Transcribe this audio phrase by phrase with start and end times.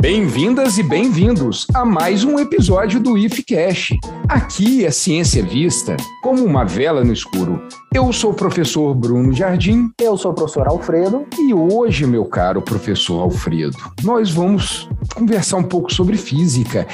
[0.00, 4.00] Bem-vindas e bem-vindos a mais um episódio do IFCast.
[4.26, 7.60] Aqui a ciência é vista como uma vela no escuro.
[7.92, 9.90] Eu sou o professor Bruno Jardim.
[10.00, 11.26] Eu sou o professor Alfredo.
[11.38, 16.86] E hoje, meu caro professor Alfredo, nós vamos conversar um pouco sobre física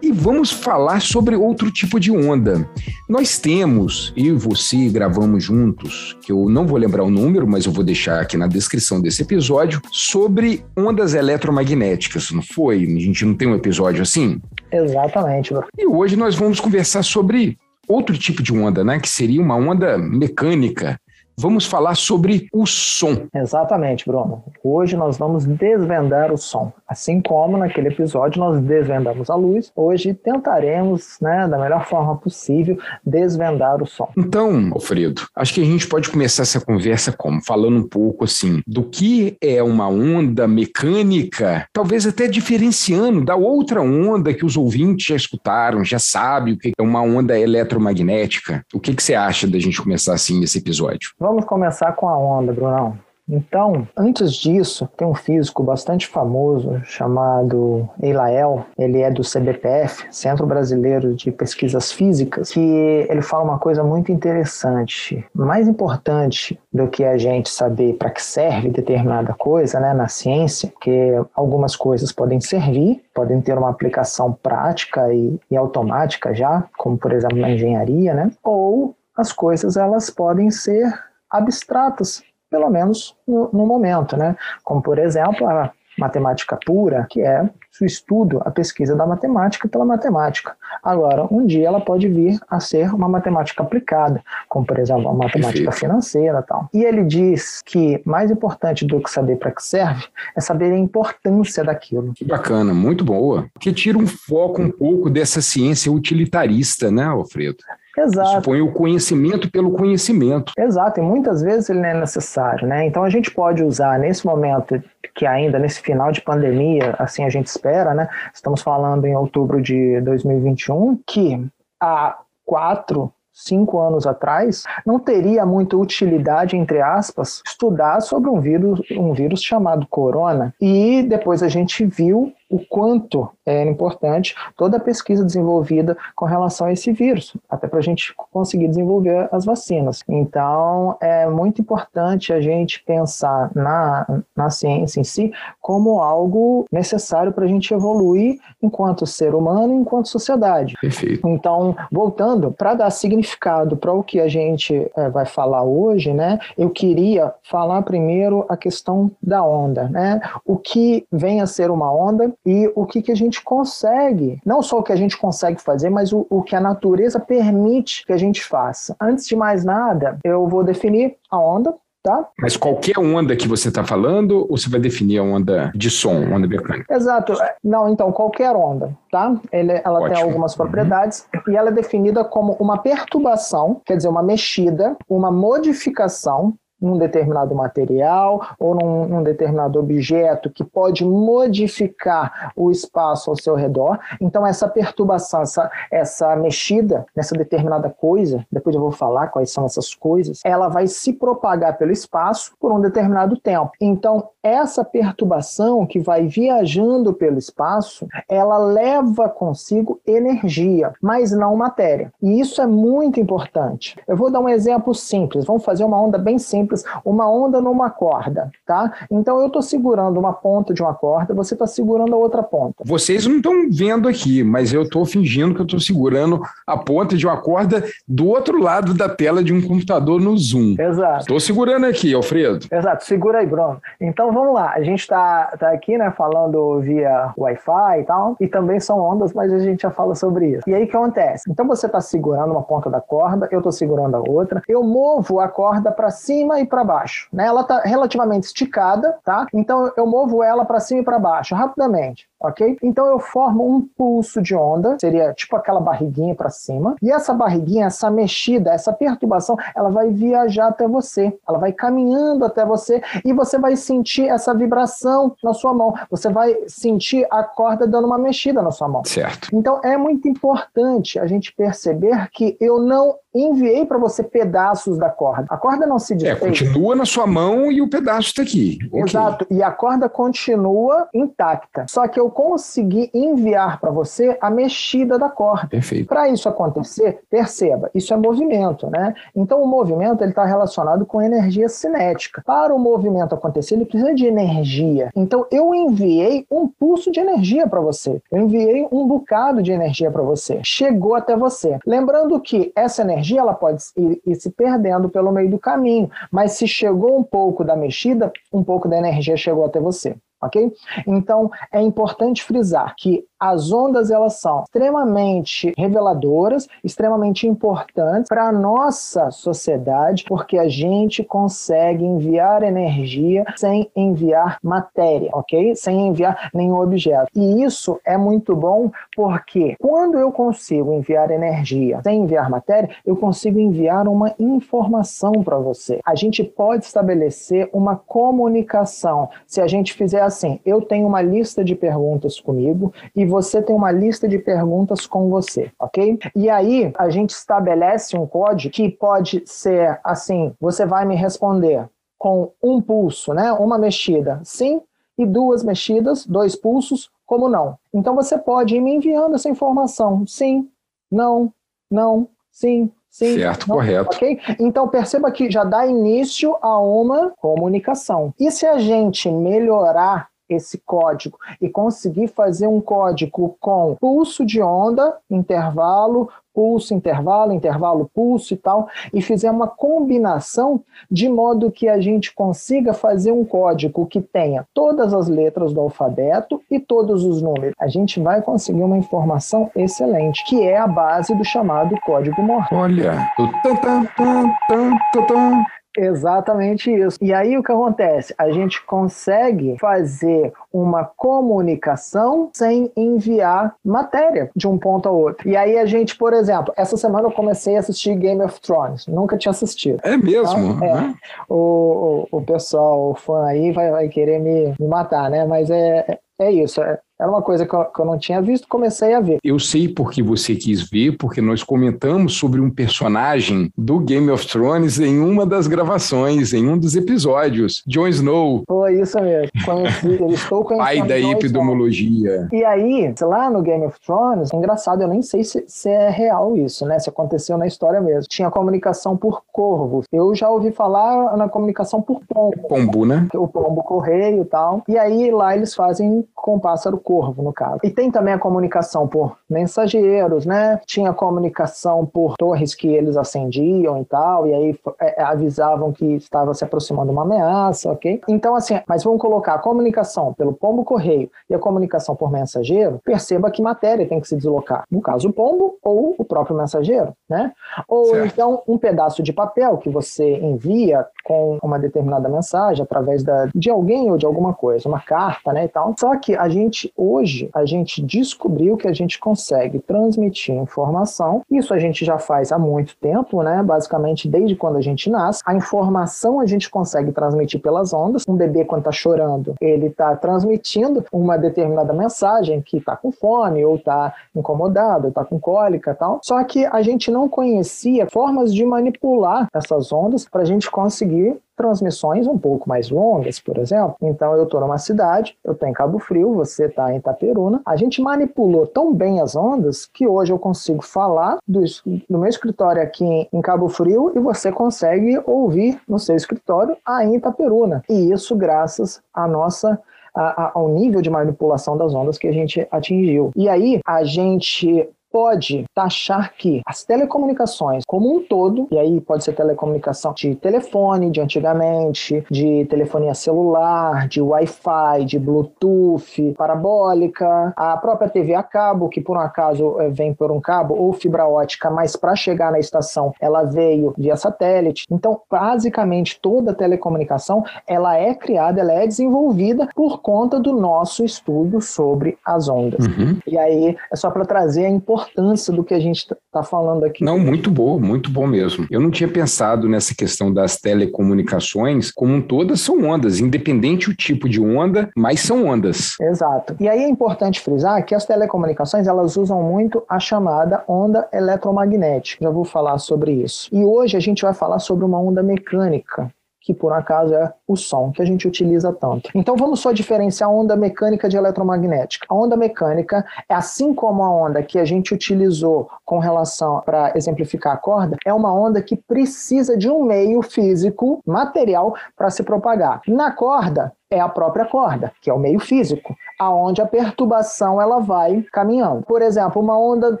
[0.00, 2.68] e vamos falar sobre outro tipo de onda.
[3.08, 7.66] Nós temos, eu e você gravamos juntos, que eu não vou lembrar o número, mas
[7.66, 12.84] eu vou deixar aqui na descrição desse episódio, sobre ondas eletromagnéticas, não foi?
[12.84, 14.40] A gente não tem um episódio assim?
[14.70, 15.52] Exatamente.
[15.78, 18.98] E hoje nós vamos conversar sobre outro tipo de onda, né?
[18.98, 20.98] Que seria uma onda mecânica
[21.42, 23.26] vamos falar sobre o som.
[23.34, 24.44] Exatamente, Bruno.
[24.62, 26.72] Hoje nós vamos desvendar o som.
[26.86, 32.78] Assim como naquele episódio nós desvendamos a luz, hoje tentaremos, né, da melhor forma possível,
[33.04, 34.08] desvendar o som.
[34.16, 37.44] Então, Alfredo, acho que a gente pode começar essa conversa como?
[37.44, 43.82] Falando um pouco assim do que é uma onda mecânica, talvez até diferenciando da outra
[43.82, 48.64] onda que os ouvintes já escutaram, já sabem o que é uma onda eletromagnética.
[48.72, 51.10] O que, que você acha da gente começar assim nesse episódio?
[51.18, 52.98] Vamos começar com a onda, Brunão.
[53.28, 60.46] Então, antes disso, tem um físico bastante famoso chamado Eilael, ele é do CBPF, Centro
[60.46, 62.60] Brasileiro de Pesquisas Físicas, que
[63.08, 65.24] ele fala uma coisa muito interessante.
[65.34, 70.68] Mais importante do que a gente saber para que serve determinada coisa né, na ciência,
[70.68, 76.98] porque algumas coisas podem servir, podem ter uma aplicação prática e, e automática já, como
[76.98, 78.30] por exemplo na engenharia, né?
[78.42, 80.92] ou as coisas elas podem ser
[81.32, 84.36] abstratas, pelo menos no, no momento, né?
[84.62, 87.48] Como, por exemplo, a matemática pura, que é
[87.80, 90.54] o estudo, a pesquisa da matemática pela matemática.
[90.82, 95.14] Agora, um dia ela pode vir a ser uma matemática aplicada, como por exemplo a
[95.14, 95.72] matemática Perfeito.
[95.72, 96.68] financeira tal.
[96.72, 100.04] E ele diz que mais importante do que saber para que serve
[100.36, 102.12] é saber a importância daquilo.
[102.14, 103.46] Que bacana, muito boa.
[103.58, 107.58] Que tira um foco um pouco dessa ciência utilitarista, né, Alfredo?
[107.96, 108.42] Exato.
[108.42, 110.52] Põe o conhecimento pelo conhecimento.
[110.58, 112.86] Exato, e muitas vezes ele não é necessário, né?
[112.86, 114.82] Então a gente pode usar nesse momento
[115.14, 118.08] que ainda nesse final de pandemia, assim a gente espera, né?
[118.32, 121.46] Estamos falando em outubro de 2021, que
[121.80, 128.80] há quatro cinco anos atrás, não teria muita utilidade, entre aspas, estudar sobre um vírus,
[128.90, 130.54] um vírus chamado corona.
[130.60, 136.66] E depois a gente viu o quanto é importante toda a pesquisa desenvolvida com relação
[136.66, 140.02] a esse vírus, até para a gente conseguir desenvolver as vacinas.
[140.06, 147.32] Então, é muito importante a gente pensar na, na ciência em si como algo necessário
[147.32, 150.74] para a gente evoluir enquanto ser humano, enquanto sociedade.
[150.80, 151.26] Perfeito.
[151.26, 156.38] Então, voltando, para dar significado para o que a gente é, vai falar hoje, né,
[156.58, 160.20] eu queria falar primeiro a questão da onda, né?
[160.44, 164.62] O que vem a ser uma onda e o que, que a gente consegue, não
[164.62, 168.12] só o que a gente consegue fazer, mas o, o que a natureza permite que
[168.12, 168.96] a gente faça.
[169.00, 172.28] Antes de mais nada, eu vou definir a onda, Tá?
[172.40, 176.16] Mas qualquer onda que você está falando, ou você vai definir a onda de som,
[176.34, 176.92] onda mecânica?
[176.92, 177.32] Exato.
[177.62, 179.36] Não, então, qualquer onda, tá?
[179.52, 180.14] Ele, ela Ótimo.
[180.14, 181.52] tem algumas propriedades uhum.
[181.52, 187.54] e ela é definida como uma perturbação, quer dizer, uma mexida, uma modificação num determinado
[187.54, 193.98] material ou num, num, determinado objeto que pode modificar o espaço ao seu redor.
[194.20, 199.64] Então, essa perturbação, essa, essa mexida nessa determinada coisa, depois eu vou falar quais são
[199.64, 203.70] essas coisas, ela vai se propagar pelo espaço por um determinado tempo.
[203.80, 212.12] Então, essa perturbação que vai viajando pelo espaço, ela leva consigo energia, mas não matéria.
[212.20, 213.96] E isso é muito importante.
[214.08, 215.44] Eu vou dar um exemplo simples.
[215.44, 218.92] Vamos fazer uma onda bem simples simples, uma onda numa corda, tá?
[219.10, 222.82] Então eu estou segurando uma ponta de uma corda, você está segurando a outra ponta.
[222.84, 227.16] Vocês não estão vendo aqui, mas eu estou fingindo que eu estou segurando a ponta
[227.16, 230.76] de uma corda do outro lado da tela de um computador no Zoom.
[230.78, 231.20] Exato.
[231.20, 232.66] Estou segurando aqui, Alfredo.
[232.70, 233.80] Exato, segura aí, Bruno.
[234.00, 238.48] Então vamos lá, a gente está tá aqui, né, falando via Wi-Fi e tal, e
[238.48, 240.68] também são ondas, mas a gente já fala sobre isso.
[240.68, 241.50] E aí o que acontece?
[241.50, 245.40] Então você está segurando uma ponta da corda, eu estou segurando a outra, eu movo
[245.40, 247.28] a corda para cima e para baixo.
[247.32, 247.46] Né?
[247.46, 249.46] Ela está relativamente esticada, tá?
[249.52, 252.76] Então eu movo ela para cima e para baixo rapidamente ok?
[252.82, 257.32] Então eu formo um pulso de onda, seria tipo aquela barriguinha para cima, e essa
[257.32, 263.02] barriguinha, essa mexida, essa perturbação, ela vai viajar até você, ela vai caminhando até você
[263.24, 268.06] e você vai sentir essa vibração na sua mão, você vai sentir a corda dando
[268.06, 269.04] uma mexida na sua mão.
[269.04, 269.48] Certo.
[269.52, 275.08] Então é muito importante a gente perceber que eu não enviei para você pedaços da
[275.08, 275.46] corda.
[275.48, 276.41] A corda não se desfez.
[276.41, 278.78] É, continua na sua mão e o pedaço está aqui.
[278.92, 279.44] Exato.
[279.44, 279.56] Okay.
[279.56, 281.86] E a corda continua intacta.
[281.88, 285.68] Só que eu conseguir enviar para você a mexida da corda.
[285.68, 286.06] Perfeito.
[286.06, 289.14] Para isso acontecer, perceba, isso é movimento, né?
[289.34, 292.42] Então o movimento ele está relacionado com energia cinética.
[292.44, 295.10] Para o movimento acontecer, ele precisa de energia.
[295.14, 298.20] Então eu enviei um pulso de energia para você.
[298.30, 300.60] Eu enviei um bocado de energia para você.
[300.64, 301.78] Chegou até você.
[301.86, 306.52] Lembrando que essa energia ela pode ir, ir se perdendo pelo meio do caminho, mas
[306.52, 310.72] se chegou um pouco da mexida, um pouco da energia chegou até você ok?
[311.06, 318.52] Então é importante frisar que as ondas elas são extremamente reveladoras, extremamente importantes para a
[318.52, 325.74] nossa sociedade, porque a gente consegue enviar energia sem enviar matéria, ok?
[325.74, 327.26] Sem enviar nenhum objeto.
[327.34, 333.16] E isso é muito bom porque quando eu consigo enviar energia sem enviar matéria, eu
[333.16, 335.98] consigo enviar uma informação para você.
[336.06, 341.64] A gente pode estabelecer uma comunicação se a gente fizer assim: eu tenho uma lista
[341.64, 346.18] de perguntas comigo e você tem uma lista de perguntas com você, ok?
[346.36, 351.88] E aí a gente estabelece um código que pode ser assim: você vai me responder
[352.18, 353.50] com um pulso, né?
[353.54, 354.82] Uma mexida, sim,
[355.16, 357.78] e duas mexidas, dois pulsos, como não.
[357.92, 360.68] Então você pode ir me enviando essa informação, sim,
[361.10, 361.50] não,
[361.90, 364.16] não, sim, Sim, certo, não, correto.
[364.16, 364.40] Ok?
[364.58, 368.32] Então perceba que já dá início a uma comunicação.
[368.40, 374.62] E se a gente melhorar esse código e conseguir fazer um código com pulso de
[374.62, 381.88] onda, intervalo, pulso, intervalo, intervalo, pulso e tal, e fizer uma combinação de modo que
[381.88, 387.24] a gente consiga fazer um código que tenha todas as letras do alfabeto e todos
[387.24, 387.74] os números.
[387.80, 392.74] A gente vai conseguir uma informação excelente, que é a base do chamado código Morse.
[392.74, 395.64] Olha, o tan, tan, tan, tan, tan.
[395.96, 397.18] Exatamente isso.
[397.20, 398.34] E aí o que acontece?
[398.38, 405.48] A gente consegue fazer uma comunicação sem enviar matéria de um ponto a outro.
[405.48, 409.06] E aí a gente, por exemplo, essa semana eu comecei a assistir Game of Thrones.
[409.06, 410.00] Nunca tinha assistido.
[410.02, 410.78] É mesmo?
[410.78, 410.86] Tá?
[410.86, 411.14] É.
[411.48, 415.44] O, o, o, pessoal, o fã aí, vai, vai querer me, me matar, né?
[415.44, 416.82] Mas é, é isso.
[416.82, 419.38] É, era uma coisa que eu, que eu, não tinha visto, comecei a ver.
[419.44, 424.44] Eu sei porque você quis ver, porque nós comentamos sobre um personagem do Game of
[424.48, 428.64] Thrones em uma das gravações, em um dos episódios, Jon Snow.
[428.66, 429.50] Foi isso mesmo.
[429.64, 430.98] Conheci, eu estou conhecendo.
[430.98, 432.48] Pai da epidemiologia.
[432.52, 436.10] E aí, lá no Game of Thrones, é engraçado, eu nem sei se, se é
[436.10, 436.98] real isso, né?
[436.98, 438.28] Se aconteceu na história mesmo.
[438.28, 440.06] Tinha comunicação por corvos.
[440.12, 442.68] Eu já ouvi falar na comunicação por pombo.
[442.68, 443.28] Pombo, né?
[443.34, 444.82] O pombo correio e tal.
[444.88, 447.80] E aí lá eles fazem com pássaro corvo, no caso.
[447.82, 450.80] E tem também a comunicação por mensageiros, né?
[450.86, 456.04] Tinha comunicação por torres que eles acendiam e tal, e aí é, é, avisavam que
[456.14, 458.20] estava se aproximando uma ameaça, ok?
[458.28, 463.00] Então, assim, mas vamos colocar a comunicação pelo pombo correio e a comunicação por mensageiro,
[463.04, 464.84] perceba que matéria tem que se deslocar.
[464.90, 467.52] No caso, o pombo ou o próprio mensageiro, né?
[467.88, 468.26] Ou certo.
[468.26, 473.70] então um pedaço de papel que você envia com uma determinada mensagem através da, de
[473.70, 475.94] alguém ou de alguma coisa, uma carta, né, e tal.
[475.98, 481.42] Só que a gente hoje a gente descobriu que a gente consegue transmitir informação.
[481.50, 483.62] Isso a gente já faz há muito tempo, né?
[483.62, 485.42] Basicamente desde quando a gente nasce.
[485.44, 488.24] A informação a gente consegue transmitir pelas ondas.
[488.28, 493.64] Um bebê quando está chorando, ele está transmitindo uma determinada mensagem que está com fome
[493.64, 496.20] ou está incomodado, está com cólica, tal.
[496.22, 501.36] Só que a gente não conhecia formas de manipular essas ondas para a gente conseguir
[501.56, 503.96] transmissões um pouco mais longas, por exemplo.
[504.00, 507.60] Então eu estou numa cidade, eu estou em Cabo Frio, você está em Itaperuna.
[507.66, 511.62] A gente manipulou tão bem as ondas que hoje eu consigo falar do,
[512.08, 517.08] do meu escritório aqui em Cabo Frio e você consegue ouvir no seu escritório aí
[517.08, 517.82] em Itaperuna.
[517.88, 519.80] E isso graças à nossa
[520.14, 523.30] a, a, ao nível de manipulação das ondas que a gente atingiu.
[523.34, 529.22] E aí a gente pode taxar que as telecomunicações como um todo, e aí pode
[529.22, 537.76] ser telecomunicação de telefone, de antigamente, de telefonia celular, de Wi-Fi, de Bluetooth, parabólica, a
[537.76, 541.26] própria TV a cabo, que por um acaso eh, vem por um cabo, ou fibra
[541.28, 544.86] ótica, mas para chegar na estação ela veio via satélite.
[544.90, 551.60] Então, basicamente, toda telecomunicação ela é criada, ela é desenvolvida por conta do nosso estudo
[551.60, 552.86] sobre as ondas.
[552.86, 553.18] Uhum.
[553.26, 556.42] E aí é só para trazer a importância importância do que a gente está tá
[556.42, 557.04] falando aqui.
[557.04, 558.66] Não, muito bom, muito bom mesmo.
[558.70, 564.28] Eu não tinha pensado nessa questão das telecomunicações, como todas são ondas, independente o tipo
[564.28, 565.96] de onda, mas são ondas.
[566.00, 566.56] Exato.
[566.60, 572.24] E aí é importante frisar que as telecomunicações elas usam muito a chamada onda eletromagnética.
[572.24, 573.48] Já vou falar sobre isso.
[573.52, 576.10] E hoje a gente vai falar sobre uma onda mecânica
[576.42, 579.10] que por acaso é o som que a gente utiliza tanto.
[579.14, 582.06] Então vamos só diferenciar a onda mecânica de eletromagnética.
[582.08, 586.92] A onda mecânica é assim como a onda que a gente utilizou com relação para
[586.96, 592.22] exemplificar a corda, é uma onda que precisa de um meio físico, material para se
[592.22, 592.80] propagar.
[592.86, 597.78] Na corda, é a própria corda, que é o meio físico, aonde a perturbação ela
[597.78, 598.82] vai caminhando.
[598.82, 600.00] Por exemplo, uma onda,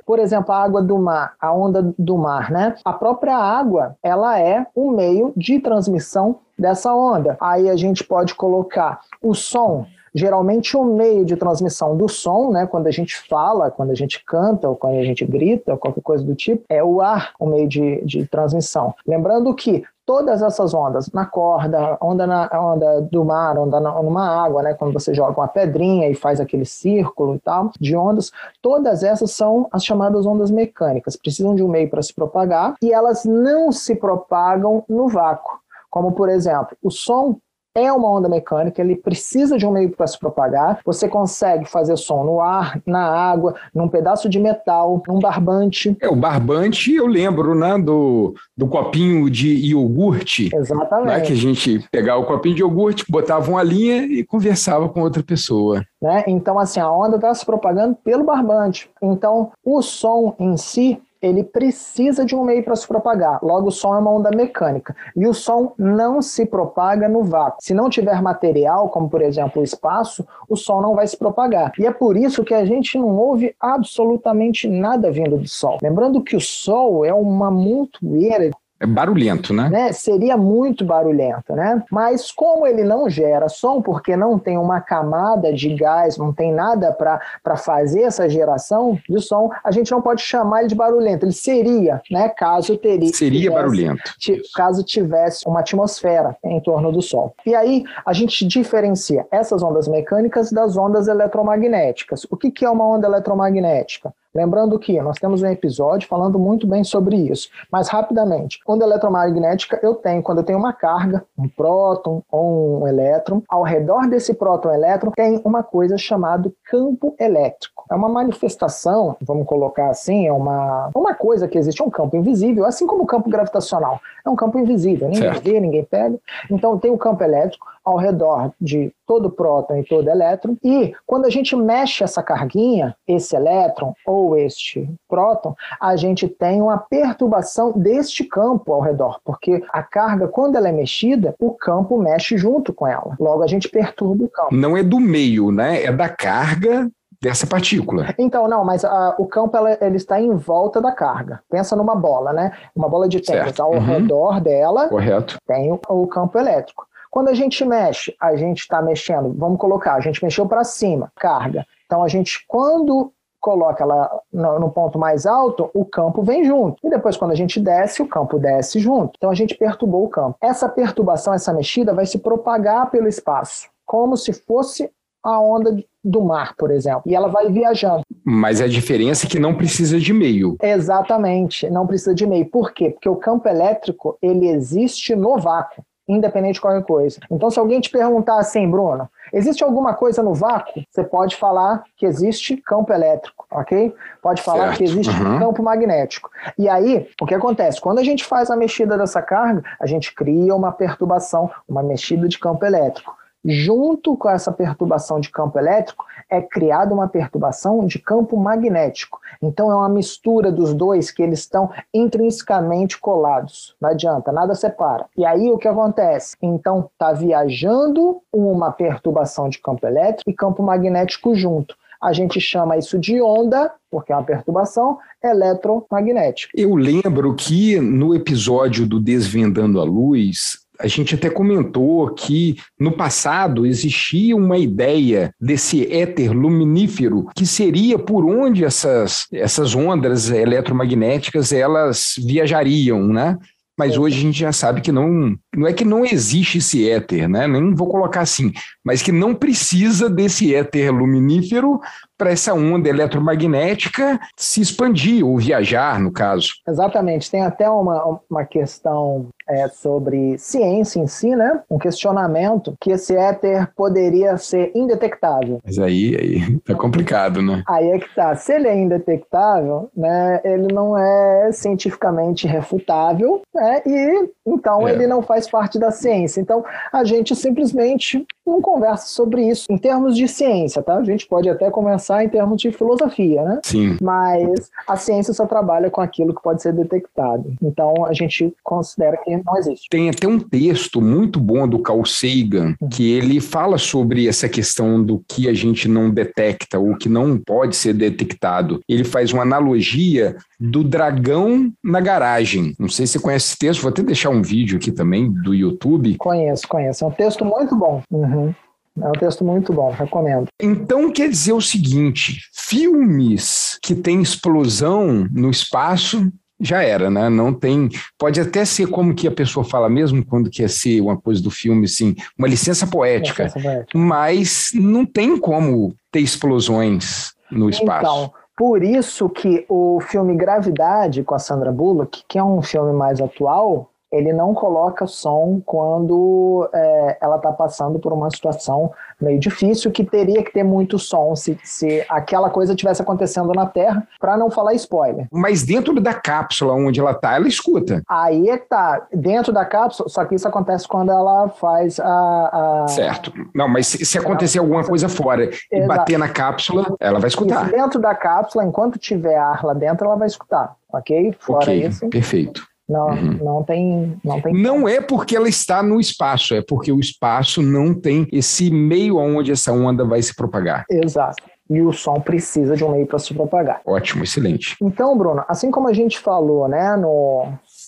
[0.06, 2.74] por exemplo, a água do mar, a onda do mar, né?
[2.84, 7.36] A própria água, ela é o meio de transmissão dessa onda.
[7.40, 12.66] Aí a gente pode colocar o som geralmente o meio de transmissão do som, né,
[12.66, 16.02] quando a gente fala, quando a gente canta, ou quando a gente grita, ou qualquer
[16.02, 18.94] coisa do tipo, é o ar o meio de, de transmissão.
[19.06, 24.44] Lembrando que todas essas ondas, na corda, onda, na, onda do mar, onda na, numa
[24.44, 28.30] água, né, quando você joga uma pedrinha e faz aquele círculo e tal, de ondas,
[28.60, 32.92] todas essas são as chamadas ondas mecânicas, precisam de um meio para se propagar e
[32.92, 35.60] elas não se propagam no vácuo.
[35.90, 37.36] Como, por exemplo, o som
[37.74, 40.80] é uma onda mecânica, ele precisa de um meio para se propagar.
[40.84, 45.96] Você consegue fazer som no ar, na água, num pedaço de metal, num barbante.
[46.00, 50.50] É, o barbante eu lembro, né, do, do copinho de iogurte.
[50.54, 51.06] Exatamente.
[51.06, 55.00] Né, que a gente pegava o copinho de iogurte, botava uma linha e conversava com
[55.00, 55.82] outra pessoa.
[56.00, 56.24] Né?
[56.26, 58.90] Então, assim, a onda está se propagando pelo barbante.
[59.00, 63.38] Então, o som em si ele precisa de um meio para se propagar.
[63.42, 64.94] Logo, o som é uma onda mecânica.
[65.14, 67.58] E o som não se propaga no vácuo.
[67.60, 71.72] Se não tiver material, como por exemplo o espaço, o som não vai se propagar.
[71.78, 75.78] E é por isso que a gente não ouve absolutamente nada vindo do Sol.
[75.80, 78.50] Lembrando que o Sol é uma montoeira
[78.82, 79.68] é barulhento, né?
[79.68, 79.92] né?
[79.92, 81.82] Seria muito barulhento, né?
[81.88, 86.52] Mas como ele não gera som, porque não tem uma camada de gás, não tem
[86.52, 91.24] nada para fazer essa geração de som, a gente não pode chamar ele de barulhento.
[91.24, 92.28] Ele seria, né?
[92.30, 93.12] Caso teria.
[93.14, 94.14] Seria tivesse, barulhento.
[94.54, 97.34] Caso tivesse uma atmosfera em torno do Sol.
[97.46, 102.26] E aí a gente diferencia essas ondas mecânicas das ondas eletromagnéticas.
[102.28, 104.12] O que, que é uma onda eletromagnética?
[104.34, 109.78] Lembrando que nós temos um episódio falando muito bem sobre isso, mas rapidamente, onda eletromagnética
[109.82, 114.32] eu tenho quando eu tenho uma carga, um próton ou um elétron, ao redor desse
[114.32, 117.84] próton elétron tem uma coisa chamada campo elétrico.
[117.90, 122.64] É uma manifestação, vamos colocar assim, é uma, uma coisa que existe, um campo invisível,
[122.64, 124.00] assim como o campo gravitacional.
[124.24, 125.44] É um campo invisível, ninguém certo.
[125.44, 126.18] vê, ninguém pega.
[126.50, 131.26] Então tem o campo elétrico ao redor de todo próton e todo elétron, e quando
[131.26, 137.72] a gente mexe essa carguinha, esse elétron ou este próton, a gente tem uma perturbação
[137.72, 142.72] deste campo ao redor, porque a carga, quando ela é mexida, o campo mexe junto
[142.72, 143.16] com ela.
[143.18, 144.54] Logo, a gente perturba o campo.
[144.54, 145.84] Não é do meio, né?
[145.84, 146.90] É da carga
[147.22, 148.12] dessa partícula.
[148.18, 151.40] Então, não, mas uh, o campo ela, ele está em volta da carga.
[151.48, 152.52] Pensa numa bola, né?
[152.74, 153.60] Uma bola de tênis.
[153.60, 153.78] Ao uhum.
[153.78, 155.36] redor dela Correto.
[155.46, 156.84] tem o, o campo elétrico.
[157.12, 161.12] Quando a gente mexe, a gente está mexendo, vamos colocar, a gente mexeu para cima,
[161.14, 161.66] carga.
[161.84, 166.78] Então a gente, quando coloca ela no, ponto mais alto, o campo vem junto.
[166.82, 169.12] E depois, quando a gente desce, o campo desce junto.
[169.18, 170.38] Então a gente perturbou o campo.
[170.40, 174.90] Essa perturbação, essa mexida, vai se propagar pelo espaço, como se fosse
[175.22, 178.02] a onda do mar, por exemplo, e ela vai viajando.
[178.24, 180.56] Mas a diferença é que não precisa de meio.
[180.62, 182.46] Exatamente, não precisa de meio.
[182.46, 182.88] Por quê?
[182.88, 187.20] Porque o campo elétrico, ele existe no vácuo independente de qualquer coisa.
[187.30, 190.82] Então, se alguém te perguntar assim, Bruno, existe alguma coisa no vácuo?
[190.90, 193.94] Você pode falar que existe campo elétrico, ok?
[194.22, 194.78] Pode falar certo.
[194.78, 195.38] que existe uhum.
[195.38, 196.30] campo magnético.
[196.58, 197.80] E aí, o que acontece?
[197.80, 202.28] Quando a gente faz a mexida dessa carga, a gente cria uma perturbação, uma mexida
[202.28, 203.14] de campo elétrico.
[203.44, 209.20] Junto com essa perturbação de campo elétrico, é criada uma perturbação de campo magnético.
[209.42, 213.74] Então é uma mistura dos dois que eles estão intrinsecamente colados.
[213.80, 215.06] Não adianta, nada separa.
[215.16, 216.36] E aí o que acontece?
[216.40, 221.76] Então está viajando uma perturbação de campo elétrico e campo magnético junto.
[222.00, 226.52] A gente chama isso de onda, porque é uma perturbação eletromagnética.
[226.52, 232.92] Eu lembro que no episódio do Desvendando a Luz, a gente até comentou que no
[232.92, 241.52] passado existia uma ideia desse éter luminífero que seria por onde essas, essas ondas eletromagnéticas
[241.52, 243.38] elas viajariam, né?
[243.78, 247.28] Mas hoje a gente já sabe que não, não é que não existe esse éter,
[247.28, 247.48] né?
[247.48, 248.52] Nem vou colocar assim,
[248.84, 251.80] mas que não precisa desse éter luminífero
[252.18, 256.52] para essa onda eletromagnética se expandir ou viajar, no caso.
[256.68, 257.30] Exatamente.
[257.30, 261.60] Tem até uma, uma questão é, sobre ciência em si, né?
[261.70, 265.60] Um questionamento que esse éter poderia ser indetectável.
[265.64, 267.62] Mas aí, aí tá complicado, né?
[267.68, 268.34] Aí é que tá.
[268.34, 270.40] Se ele é indetectável, né?
[270.44, 273.82] Ele não é cientificamente refutável, né?
[273.86, 274.92] E então é.
[274.92, 276.40] ele não faz parte da ciência.
[276.40, 280.96] Então a gente simplesmente não conversa sobre isso em termos de ciência, tá?
[280.96, 283.60] A gente pode até conversar em termos de filosofia, né?
[283.62, 283.96] Sim.
[284.00, 287.54] Mas a ciência só trabalha com aquilo que pode ser detectado.
[287.62, 289.86] Então a gente considera que não existe.
[289.90, 292.88] Tem até um texto muito bom do Carl Sagan uhum.
[292.88, 297.38] que ele fala sobre essa questão do que a gente não detecta ou que não
[297.38, 298.80] pode ser detectado.
[298.88, 302.74] Ele faz uma analogia do dragão na garagem.
[302.78, 305.54] Não sei se você conhece esse texto, vou até deixar um vídeo aqui também do
[305.54, 306.16] YouTube.
[306.18, 307.04] Conheço, conheço.
[307.04, 308.02] É um texto muito bom.
[308.10, 308.54] Uhum.
[309.00, 310.48] É um texto muito bom, recomendo.
[310.60, 316.30] Então quer dizer o seguinte: filmes que têm explosão no espaço
[316.62, 317.28] já era, né?
[317.28, 317.90] Não tem.
[318.16, 321.50] Pode até ser como que a pessoa fala mesmo quando quer ser uma coisa do
[321.50, 323.98] filme, assim, uma licença poética, licença poética.
[323.98, 328.00] mas não tem como ter explosões no espaço.
[328.00, 332.92] Então, por isso que o filme Gravidade com a Sandra Bullock, que é um filme
[332.92, 338.92] mais atual, ele não coloca som quando é, ela está passando por uma situação
[339.22, 343.66] meio difícil, que teria que ter muito som se, se aquela coisa tivesse acontecendo na
[343.66, 345.26] Terra, para não falar spoiler.
[345.32, 348.02] Mas dentro da cápsula onde ela está, ela escuta.
[348.08, 352.84] Aí é que tá, dentro da cápsula, só que isso acontece quando ela faz a.
[352.84, 352.88] a...
[352.88, 353.32] Certo.
[353.54, 355.62] Não, mas se, se acontecer alguma coisa fora Exato.
[355.70, 357.66] e bater na cápsula, ela vai escutar.
[357.66, 360.74] Isso, dentro da cápsula, enquanto tiver ar lá dentro, ela vai escutar.
[360.92, 361.34] Ok?
[361.38, 362.08] Fora okay, isso.
[362.08, 362.71] Perfeito.
[362.92, 363.38] Não, uhum.
[363.42, 364.52] não tem, não tem.
[364.52, 369.16] Não é porque ela está no espaço, é porque o espaço não tem esse meio
[369.16, 370.84] onde essa onda vai se propagar.
[370.90, 373.80] Exato e o som precisa de um meio para se propagar.
[373.86, 374.76] Ótimo, excelente.
[374.82, 377.46] Então, Bruno, assim como a gente falou, né, no,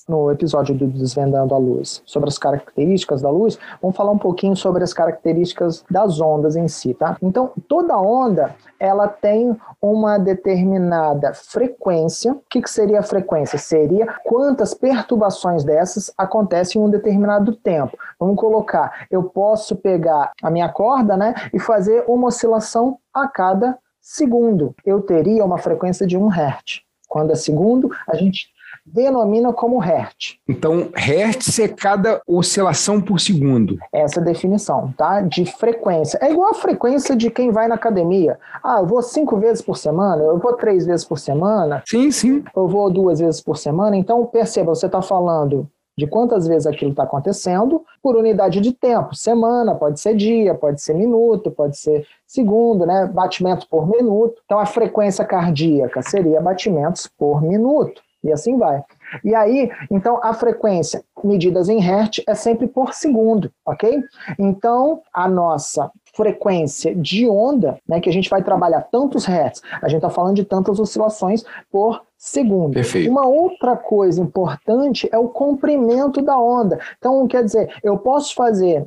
[0.09, 4.57] no episódio do Desvendando a Luz, sobre as características da luz, vamos falar um pouquinho
[4.57, 7.17] sobre as características das ondas em si, tá?
[7.23, 12.33] Então, toda onda, ela tem uma determinada frequência.
[12.33, 13.59] O que, que seria a frequência?
[13.59, 17.97] Seria quantas perturbações dessas acontecem em um determinado tempo.
[18.19, 23.79] Vamos colocar, eu posso pegar a minha corda, né, e fazer uma oscilação a cada
[24.01, 24.75] segundo.
[24.85, 26.83] Eu teria uma frequência de 1 Hz.
[27.09, 28.54] Quando é segundo, a gente
[28.85, 30.37] denomina como Hertz.
[30.49, 33.79] Então, Hertz é cada oscilação por segundo.
[33.93, 35.21] Essa é a definição, tá?
[35.21, 36.19] De frequência.
[36.21, 38.39] É igual a frequência de quem vai na academia.
[38.63, 41.83] Ah, eu vou cinco vezes por semana, eu vou três vezes por semana.
[41.87, 42.45] Sim, sim.
[42.55, 43.97] Eu vou duas vezes por semana.
[43.97, 49.15] Então, perceba, você está falando de quantas vezes aquilo está acontecendo por unidade de tempo.
[49.15, 53.07] Semana, pode ser dia, pode ser minuto, pode ser segundo, né?
[53.07, 54.43] Batimentos por minuto.
[54.45, 58.03] Então, a frequência cardíaca seria batimentos por minuto.
[58.25, 58.83] E assim vai.
[59.23, 64.03] E aí, então, a frequência medidas em Hertz é sempre por segundo, ok?
[64.39, 69.89] Então, a nossa frequência de onda, né, que a gente vai trabalhar tantos hertz, a
[69.89, 72.73] gente está falando de tantas oscilações por segundo.
[72.73, 73.11] Perfeito.
[73.11, 76.81] Uma outra coisa importante é o comprimento da onda.
[76.97, 78.83] Então, quer dizer, eu posso fazer,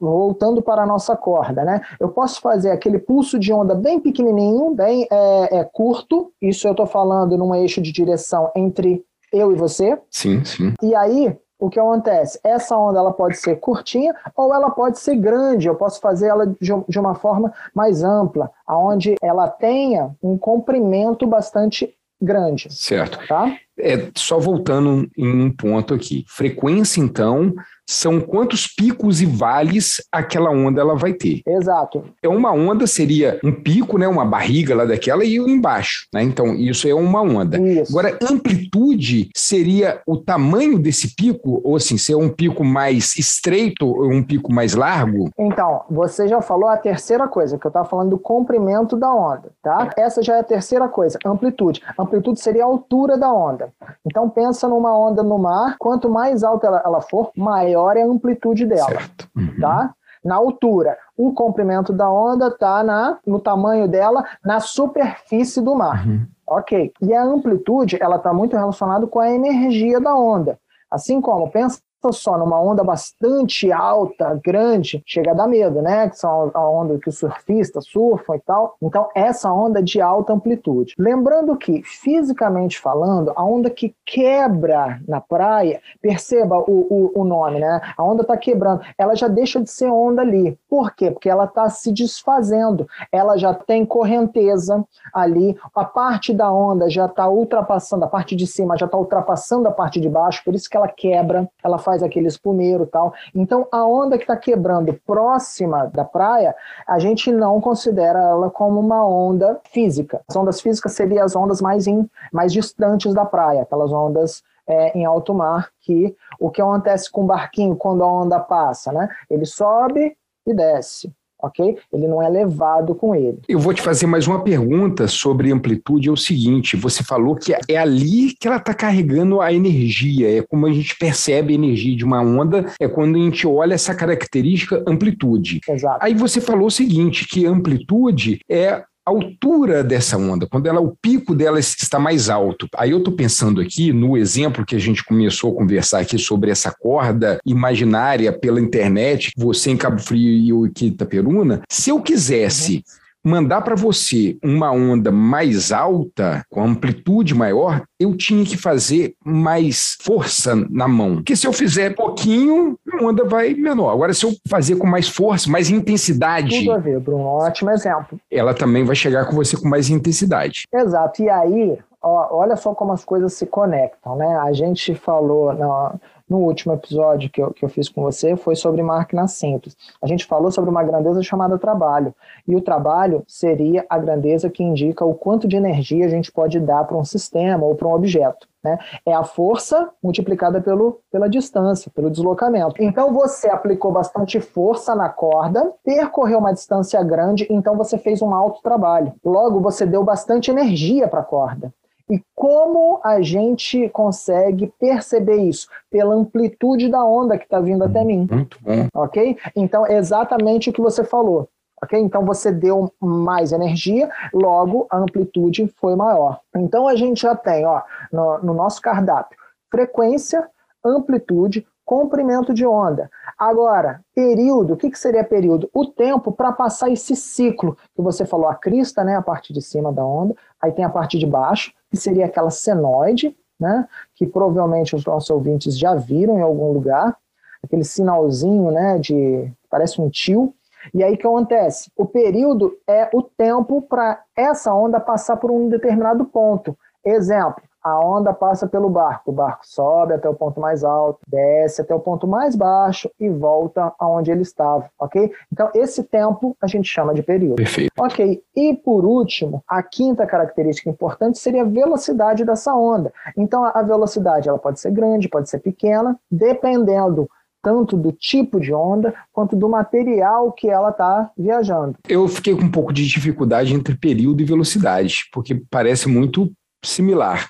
[0.00, 1.82] voltando para a nossa corda, né?
[2.00, 6.32] Eu posso fazer aquele pulso de onda bem pequenininho, bem é, é curto.
[6.40, 10.00] Isso eu estou falando num eixo de direção entre eu e você.
[10.10, 10.72] Sim, sim.
[10.82, 12.40] E aí, o que acontece?
[12.42, 15.68] Essa onda ela pode ser curtinha ou ela pode ser grande.
[15.68, 21.94] Eu posso fazer ela de uma forma mais ampla, aonde ela tenha um comprimento bastante
[22.20, 22.68] grande.
[22.70, 23.18] Certo.
[23.26, 23.56] Tá?
[23.78, 26.24] É, só voltando em um ponto aqui.
[26.28, 27.54] Frequência, então,
[27.88, 31.40] são quantos picos e vales aquela onda ela vai ter.
[31.46, 32.04] Exato.
[32.22, 36.22] É uma onda seria um pico, né, uma barriga lá daquela e embaixo, né?
[36.22, 37.58] Então isso é uma onda.
[37.58, 37.90] Isso.
[37.90, 44.10] Agora amplitude seria o tamanho desse pico ou assim, ser um pico mais estreito ou
[44.10, 45.30] um pico mais largo?
[45.38, 49.50] Então, você já falou a terceira coisa, que eu estava falando do comprimento da onda,
[49.62, 49.90] tá?
[49.96, 51.80] Essa já é a terceira coisa, amplitude.
[51.98, 53.70] Amplitude seria a altura da onda.
[54.04, 58.02] Então pensa numa onda no mar, quanto mais alta ela, ela for, maior maior é
[58.02, 59.00] a amplitude dela,
[59.36, 59.60] uhum.
[59.60, 59.94] tá?
[60.24, 66.06] Na altura, o comprimento da onda está na, no tamanho dela na superfície do mar.
[66.06, 66.26] Uhum.
[66.46, 66.92] Ok.
[67.00, 70.58] E a amplitude, ela está muito relacionada com a energia da onda.
[70.90, 71.80] Assim como, pensa
[72.12, 76.08] só numa onda bastante alta, grande, chega a dar medo, né?
[76.08, 78.76] Que são a onda que os surfistas surfam e tal.
[78.82, 80.94] Então, essa onda de alta amplitude.
[80.98, 87.60] Lembrando que, fisicamente falando, a onda que quebra na praia, perceba o, o, o nome,
[87.60, 87.80] né?
[87.96, 90.58] A onda está quebrando, ela já deixa de ser onda ali.
[90.68, 91.10] Por quê?
[91.10, 97.06] Porque ela está se desfazendo, ela já tem correnteza ali, a parte da onda já
[97.06, 100.68] está ultrapassando, a parte de cima já está ultrapassando a parte de baixo, por isso
[100.68, 103.14] que ela quebra, ela faz aquele espumeiro tal.
[103.34, 106.54] Então, a onda que está quebrando próxima da praia,
[106.86, 110.20] a gente não considera ela como uma onda física.
[110.28, 114.98] As ondas físicas seriam as ondas mais, in, mais distantes da praia, aquelas ondas é,
[114.98, 119.08] em alto mar, que o que acontece com o barquinho quando a onda passa, né?
[119.30, 120.14] Ele sobe
[120.46, 121.76] e desce ok?
[121.92, 123.38] Ele não é levado com ele.
[123.48, 126.08] Eu vou te fazer mais uma pergunta sobre amplitude.
[126.08, 130.42] É o seguinte: você falou que é ali que ela está carregando a energia, é
[130.42, 133.94] como a gente percebe a energia de uma onda, é quando a gente olha essa
[133.94, 135.60] característica amplitude.
[135.68, 135.98] Exato.
[136.00, 141.34] Aí você falou o seguinte: que amplitude é altura dessa onda, quando ela, o pico
[141.34, 142.68] dela está mais alto.
[142.76, 146.50] Aí eu estou pensando aqui no exemplo que a gente começou a conversar aqui sobre
[146.50, 151.62] essa corda imaginária pela internet, você em Cabo Frio e eu em Itaperuna.
[151.68, 158.16] Se eu quisesse uhum mandar para você uma onda mais alta, com amplitude maior, eu
[158.16, 161.16] tinha que fazer mais força na mão.
[161.16, 163.90] Porque se eu fizer pouquinho, a onda vai menor.
[163.90, 166.58] Agora, se eu fazer com mais força, mais intensidade.
[166.60, 167.24] Tudo a ver, Bruno.
[167.24, 168.18] Ótimo exemplo.
[168.30, 170.64] Ela também vai chegar com você com mais intensidade.
[170.72, 171.22] Exato.
[171.22, 174.36] E aí, ó, olha só como as coisas se conectam, né?
[174.36, 175.52] A gente falou.
[175.52, 179.76] No no último episódio que eu, que eu fiz com você foi sobre máquinas simples.
[180.02, 182.14] A gente falou sobre uma grandeza chamada trabalho.
[182.46, 186.60] E o trabalho seria a grandeza que indica o quanto de energia a gente pode
[186.60, 188.46] dar para um sistema ou para um objeto.
[188.62, 188.76] Né?
[189.06, 192.74] É a força multiplicada pelo, pela distância, pelo deslocamento.
[192.82, 198.34] Então você aplicou bastante força na corda, percorreu uma distância grande, então você fez um
[198.34, 199.12] alto trabalho.
[199.24, 201.72] Logo, você deu bastante energia para a corda.
[202.10, 205.68] E como a gente consegue perceber isso?
[205.90, 208.26] Pela amplitude da onda que está vindo até mim.
[208.30, 208.86] Muito bom.
[208.94, 209.36] Ok?
[209.54, 211.48] Então, é exatamente o que você falou.
[211.82, 211.98] Ok?
[211.98, 216.40] Então, você deu mais energia, logo a amplitude foi maior.
[216.56, 219.38] Então, a gente já tem ó, no, no nosso cardápio
[219.70, 220.48] frequência,
[220.84, 223.10] amplitude, comprimento de onda.
[223.38, 225.70] Agora, período, o que, que seria período?
[225.72, 229.62] O tempo para passar esse ciclo que você falou, a crista, né, a parte de
[229.62, 234.26] cima da onda, aí tem a parte de baixo, que seria aquela senoide, né, que
[234.26, 237.16] provavelmente os nossos ouvintes já viram em algum lugar,
[237.62, 240.54] aquele sinalzinho, né, de parece um tio.
[240.94, 241.90] E aí o que acontece?
[241.96, 246.76] O período é o tempo para essa onda passar por um determinado ponto.
[247.04, 251.80] Exemplo, a onda passa pelo barco, o barco sobe até o ponto mais alto, desce
[251.80, 255.30] até o ponto mais baixo e volta aonde ele estava, ok?
[255.52, 257.56] Então, esse tempo a gente chama de período.
[257.56, 257.92] Perfeito.
[257.98, 263.12] Ok, e por último, a quinta característica importante seria a velocidade dessa onda.
[263.36, 267.28] Então, a velocidade ela pode ser grande, pode ser pequena, dependendo
[267.62, 271.96] tanto do tipo de onda quanto do material que ela está viajando.
[272.08, 276.50] Eu fiquei com um pouco de dificuldade entre período e velocidade, porque parece muito
[276.84, 277.48] similar.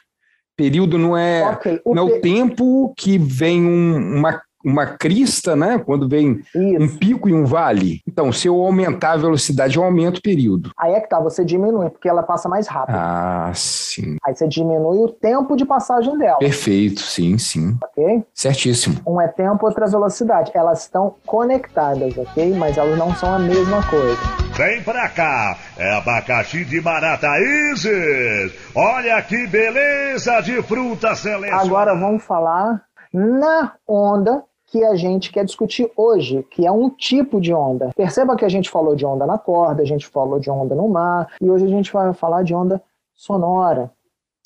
[0.58, 5.54] Período não é, okay, o não é o tempo que vem um, uma uma crista,
[5.54, 5.78] né?
[5.78, 6.82] Quando vem Isso.
[6.82, 8.00] um pico e um vale.
[8.06, 10.70] Então, se eu aumentar a velocidade, eu aumento o período.
[10.78, 12.96] Aí é que tá, você diminui, porque ela passa mais rápido.
[12.96, 14.16] Ah, sim.
[14.24, 16.38] Aí você diminui o tempo de passagem dela.
[16.38, 17.76] Perfeito, sim, sim.
[17.82, 18.24] Ok?
[18.34, 19.00] Certíssimo.
[19.06, 20.50] Um é tempo, outra é velocidade.
[20.54, 22.54] Elas estão conectadas, ok?
[22.54, 24.18] Mas elas não são a mesma coisa.
[24.56, 28.52] Vem pra cá, é abacaxi de Marata Isis.
[28.74, 31.54] Olha que beleza de fruta celeste.
[31.54, 37.40] Agora vamos falar na onda que a gente quer discutir hoje, que é um tipo
[37.40, 37.90] de onda.
[37.96, 40.88] Perceba que a gente falou de onda na corda, a gente falou de onda no
[40.88, 42.82] mar, e hoje a gente vai falar de onda
[43.14, 43.90] sonora,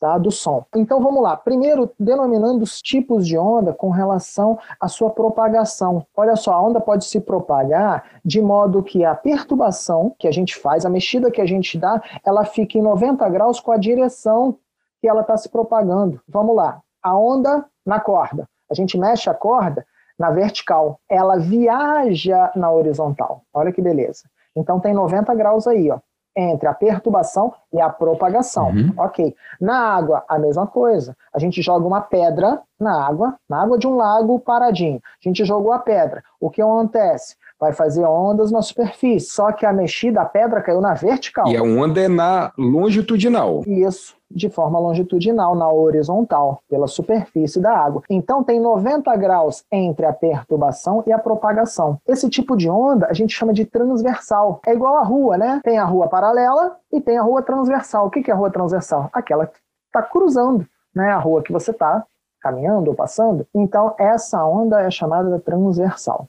[0.01, 0.17] tá?
[0.19, 0.65] do som.
[0.77, 1.37] Então vamos lá.
[1.37, 6.07] Primeiro, denominando os tipos de onda com relação à sua propagação.
[6.17, 10.57] Olha só, a onda pode se propagar de modo que a perturbação que a gente
[10.57, 14.57] faz, a mexida que a gente dá, ela fique em 90 graus com a direção
[15.01, 16.21] que ela está se propagando.
[16.29, 16.81] Vamos lá.
[17.03, 18.49] A onda na corda.
[18.73, 19.87] A gente mexe a corda
[20.19, 23.43] na vertical, ela viaja na horizontal.
[23.53, 24.23] Olha que beleza.
[24.57, 25.99] Então tem 90 graus aí, ó,
[26.35, 28.71] entre a perturbação e a propagação.
[28.71, 28.95] Uhum.
[28.97, 29.35] Ok.
[29.61, 31.15] Na água, a mesma coisa.
[31.35, 35.01] A gente joga uma pedra na água, na água de um lago paradinho.
[35.05, 36.23] A gente jogou a pedra.
[36.41, 37.37] O que acontece?
[37.63, 39.31] Vai fazer ondas na superfície.
[39.31, 41.47] Só que a mexida, a pedra caiu na vertical.
[41.47, 43.63] E a onda é na longitudinal.
[43.65, 48.03] Isso, de forma longitudinal, na horizontal, pela superfície da água.
[48.11, 51.99] Então tem 90 graus entre a perturbação e a propagação.
[52.05, 54.61] Esse tipo de onda a gente chama de transversal.
[54.67, 55.61] É igual a rua, né?
[55.63, 58.09] Tem a rua paralela e tem a rua transversal.
[58.09, 59.09] O que é a rua transversal?
[59.13, 61.13] Aquela que está cruzando, né?
[61.13, 62.05] A rua que você está
[62.41, 63.47] caminhando ou passando.
[63.55, 66.27] Então essa onda é chamada transversal.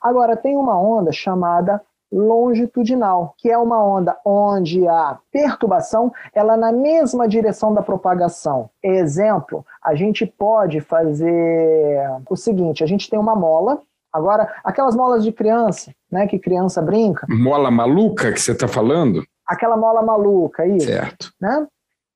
[0.00, 6.56] Agora, tem uma onda chamada longitudinal, que é uma onda onde a perturbação ela é
[6.56, 8.70] na mesma direção da propagação.
[8.82, 15.22] Exemplo, a gente pode fazer o seguinte, a gente tem uma mola, agora aquelas molas
[15.22, 17.26] de criança, né, que criança brinca.
[17.28, 19.22] Mola maluca que você está falando?
[19.46, 20.86] Aquela mola maluca, isso.
[20.86, 21.30] Certo.
[21.40, 21.66] Né?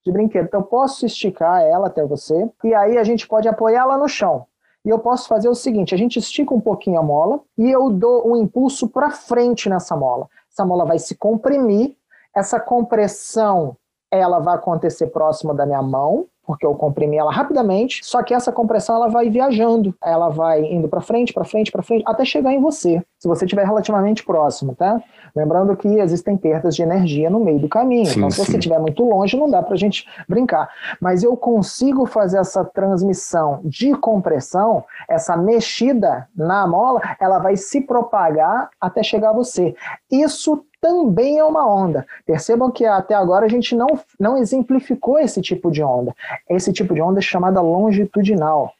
[0.05, 0.47] De brinquedo.
[0.47, 4.47] Então eu posso esticar ela até você e aí a gente pode apoiá-la no chão.
[4.85, 7.91] E eu posso fazer o seguinte: a gente estica um pouquinho a mola e eu
[7.91, 10.29] dou um impulso para frente nessa mola.
[10.51, 11.97] Essa mola vai se comprimir,
[12.35, 13.77] essa compressão
[14.11, 18.53] ela vai acontecer próximo da minha mão, porque eu comprimi ela rapidamente, só que essa
[18.53, 22.53] compressão ela vai viajando, ela vai indo para frente, para frente, para frente, até chegar
[22.53, 25.03] em você, se você estiver relativamente próximo, tá?
[25.35, 28.45] Lembrando que existem perdas de energia no meio do caminho, sim, então se sim.
[28.45, 30.69] você estiver muito longe não dá para a gente brincar,
[31.01, 37.81] mas eu consigo fazer essa transmissão de compressão, essa mexida na mola, ela vai se
[37.81, 39.75] propagar até chegar a você.
[40.11, 42.05] Isso também é uma onda.
[42.27, 43.87] Percebam que até agora a gente não,
[44.19, 46.13] não exemplificou esse tipo de onda.
[46.51, 48.73] Esse tipo de onda é chamada longitudinal,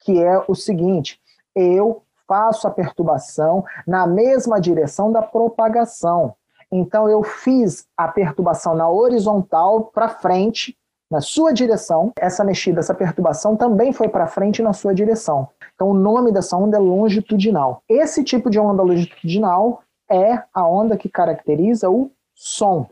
[0.00, 1.20] que é o seguinte:
[1.56, 6.34] eu faço a perturbação na mesma direção da propagação.
[6.70, 10.76] Então eu fiz a perturbação na horizontal para frente,
[11.10, 12.12] na sua direção.
[12.20, 15.48] Essa mexida, essa perturbação também foi para frente na sua direção.
[15.74, 17.82] Então o nome dessa onda é longitudinal.
[17.88, 22.86] Esse tipo de onda longitudinal é a onda que caracteriza o som.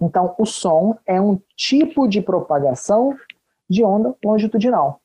[0.00, 3.16] Então, o som é um tipo de propagação
[3.68, 5.00] de onda longitudinal.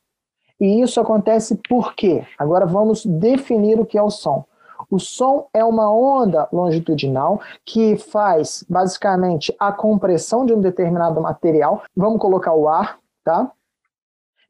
[0.60, 2.24] E isso acontece por quê?
[2.38, 4.44] Agora vamos definir o que é o som.
[4.90, 11.82] O som é uma onda longitudinal que faz basicamente a compressão de um determinado material.
[11.96, 13.50] Vamos colocar o ar, tá?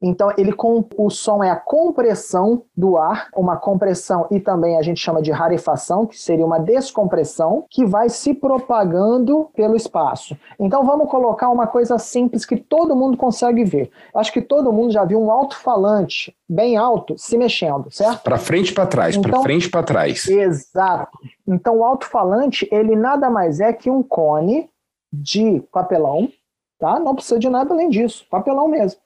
[0.07, 4.83] Então, ele com o som é a compressão do ar, uma compressão e também a
[4.83, 10.37] gente chama de rarefação, que seria uma descompressão, que vai se propagando pelo espaço.
[10.59, 13.89] Então, vamos colocar uma coisa simples que todo mundo consegue ver.
[14.13, 18.21] Acho que todo mundo já viu um alto-falante bem alto se mexendo, certo?
[18.21, 20.27] Para frente e para trás, então, para frente e para trás.
[20.27, 21.17] Exato.
[21.47, 24.69] Então, o alto-falante, ele nada mais é que um cone
[25.11, 26.29] de papelão,
[26.77, 26.99] tá?
[26.99, 29.03] Não precisa de nada além disso, papelão mesmo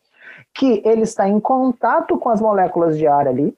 [0.59, 3.55] que ele está em contato com as moléculas de ar ali,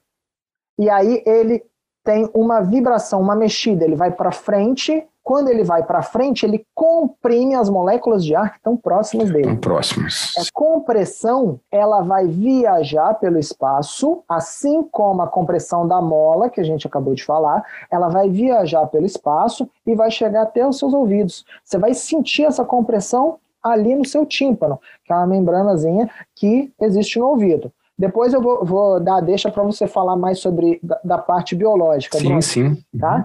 [0.78, 1.60] e aí ele
[2.04, 5.04] tem uma vibração, uma mexida, ele vai para frente.
[5.20, 9.42] Quando ele vai para frente, ele comprime as moléculas de ar que estão próximas dele.
[9.42, 10.32] Estão próximas.
[10.36, 16.64] A compressão, ela vai viajar pelo espaço, assim como a compressão da mola, que a
[16.64, 20.92] gente acabou de falar, ela vai viajar pelo espaço e vai chegar até os seus
[20.92, 21.44] ouvidos.
[21.64, 27.18] Você vai sentir essa compressão ali no seu tímpano, que é uma membranazinha que existe
[27.18, 27.72] no ouvido.
[27.98, 31.54] Depois eu vou, vou dar a deixa para você falar mais sobre da, da parte
[31.54, 32.18] biológica.
[32.18, 32.84] Sim, Bruno, sim.
[32.98, 33.16] Tá?
[33.16, 33.22] Uhum.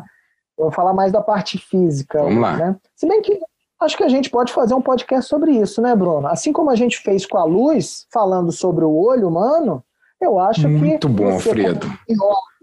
[0.57, 2.21] Eu vou falar mais da parte física.
[2.21, 2.57] Vamos lá.
[2.57, 2.75] Né?
[2.95, 3.39] Se bem que
[3.79, 6.27] acho que a gente pode fazer um podcast sobre isso, né, Bruno?
[6.27, 9.83] Assim como a gente fez com a luz, falando sobre o olho humano,
[10.19, 10.89] eu acho Muito que.
[10.89, 11.87] Muito bom, Alfredo.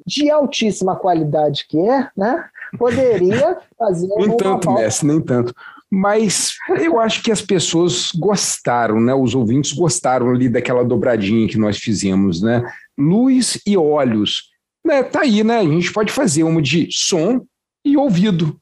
[0.06, 2.44] De altíssima qualidade que é, né?
[2.78, 4.08] Poderia fazer.
[4.08, 5.54] nem tanto, Messi, nem tanto.
[5.94, 9.14] Mas eu acho que as pessoas gostaram, né?
[9.14, 12.68] Os ouvintes gostaram ali daquela dobradinha que nós fizemos, né?
[12.98, 14.50] Luz e olhos.
[14.84, 15.04] Né?
[15.04, 15.58] Tá aí, né?
[15.58, 17.40] A gente pode fazer uma de som
[17.84, 18.56] e ouvido.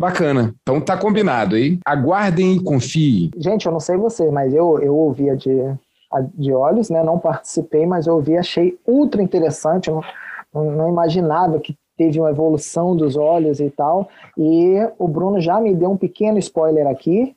[0.00, 0.54] Bacana.
[0.62, 1.78] Então tá combinado aí.
[1.84, 3.30] Aguardem e confiem.
[3.36, 5.50] Gente, eu não sei você, mas eu, eu ouvia de,
[6.34, 7.02] de olhos, né?
[7.02, 9.88] Não participei, mas eu ouvi, achei ultra interessante.
[9.88, 10.02] Eu
[10.54, 14.08] não, não imaginava que teve uma evolução dos olhos e tal.
[14.38, 17.34] E o Bruno já me deu um pequeno spoiler aqui.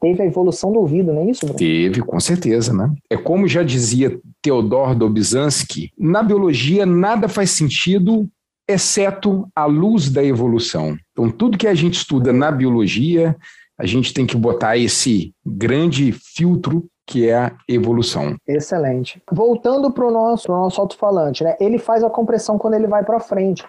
[0.00, 1.58] Teve a evolução do ouvido, não é isso, Bruno?
[1.58, 2.92] Teve, com certeza, né?
[3.10, 8.28] É como já dizia Theodor Dobzhansky, na biologia nada faz sentido
[8.66, 10.96] exceto a luz da evolução.
[11.12, 13.36] Então, tudo que a gente estuda na biologia,
[13.78, 18.36] a gente tem que botar esse grande filtro que é a evolução.
[18.46, 19.20] Excelente.
[19.32, 21.56] Voltando para o nosso, nosso alto-falante, né?
[21.58, 23.64] ele faz a compressão quando ele vai para frente.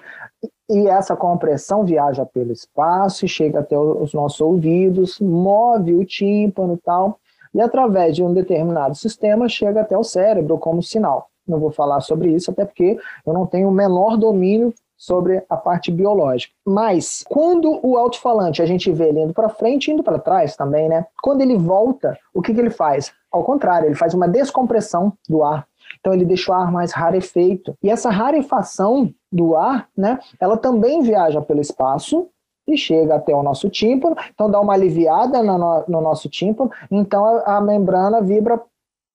[0.70, 6.76] E essa compressão viaja pelo espaço e chega até os nossos ouvidos, move o tímpano
[6.76, 7.20] e tal,
[7.54, 11.28] e através de um determinado sistema chega até o cérebro como sinal.
[11.48, 15.58] Não vou falar sobre isso, até porque eu não tenho o menor domínio sobre a
[15.58, 16.54] parte biológica.
[16.68, 20.56] Mas quando o alto-falante a gente vê ele indo para frente e indo para trás
[20.56, 21.08] também, né?
[21.24, 23.12] Quando ele volta, o que, que ele faz?
[23.32, 25.69] Ao contrário, ele faz uma descompressão do ar.
[26.00, 27.76] Então ele deixa o ar mais rarefeito.
[27.84, 32.30] E essa rarefação do ar, né, ela também viaja pelo espaço
[32.68, 37.26] e chega até o nosso tímpano, então dá uma aliviada no, no nosso tímpano, então
[37.26, 38.62] a, a membrana vibra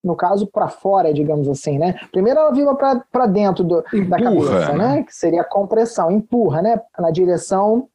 [0.05, 1.95] no caso, para fora, digamos assim, né?
[2.13, 2.75] Primeiro ela vibra
[3.11, 5.03] para dentro do, da cabeça, né?
[5.03, 6.79] Que seria a compressão, empurra, né?
[6.99, 7.89] Na direção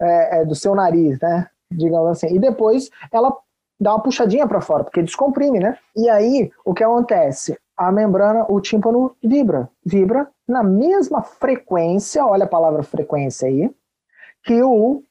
[0.00, 1.46] é, é, do seu nariz, né?
[1.70, 2.34] Digamos assim.
[2.34, 3.32] E depois ela
[3.80, 5.78] dá uma puxadinha para fora, porque descomprime, né?
[5.96, 7.56] E aí, o que acontece?
[7.76, 9.68] A membrana, o tímpano vibra.
[9.84, 13.70] Vibra na mesma frequência, olha a palavra frequência aí,
[14.44, 15.02] que o,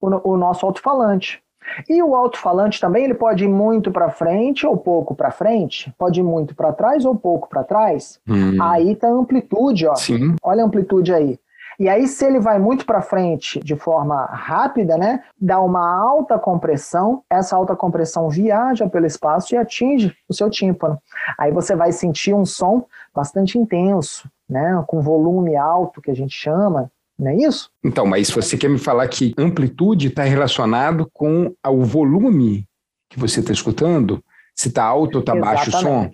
[0.00, 1.42] o, o nosso alto-falante.
[1.88, 6.20] E o alto-falante também ele pode ir muito para frente ou pouco para frente, pode
[6.20, 8.20] ir muito para trás ou pouco para trás.
[8.28, 8.62] Hum.
[8.62, 9.94] Aí tá a amplitude, ó.
[9.94, 10.36] Sim.
[10.42, 11.38] Olha a amplitude aí.
[11.78, 16.38] E aí, se ele vai muito para frente de forma rápida, né, dá uma alta
[16.38, 20.98] compressão, essa alta compressão viaja pelo espaço e atinge o seu tímpano.
[21.38, 22.84] Aí você vai sentir um som
[23.14, 27.70] bastante intenso, né, com volume alto, que a gente chama, não é isso?
[27.82, 32.66] Então, mas você quer me falar que amplitude está relacionado com o volume
[33.08, 34.22] que você está escutando?
[34.54, 36.10] Se está alto ou está baixo o som?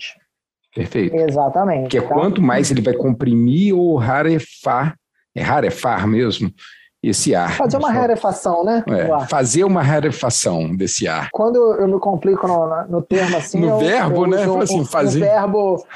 [0.75, 1.17] Perfeito.
[1.17, 1.89] Exatamente.
[1.89, 2.09] Que é tá?
[2.09, 4.97] quanto mais ele vai comprimir ou rarefar,
[5.35, 6.53] é rarefar mesmo,
[7.03, 7.57] esse ar.
[7.57, 8.85] Fazer uma rarefação, né?
[8.89, 11.31] É, fazer uma rarefação desse ar.
[11.33, 13.61] Quando eu me complico no, no termo assim.
[13.61, 14.49] no eu, verbo, eu né?
[14.49, 15.23] Um, assim, fazer.
[15.23, 15.87] Um verbo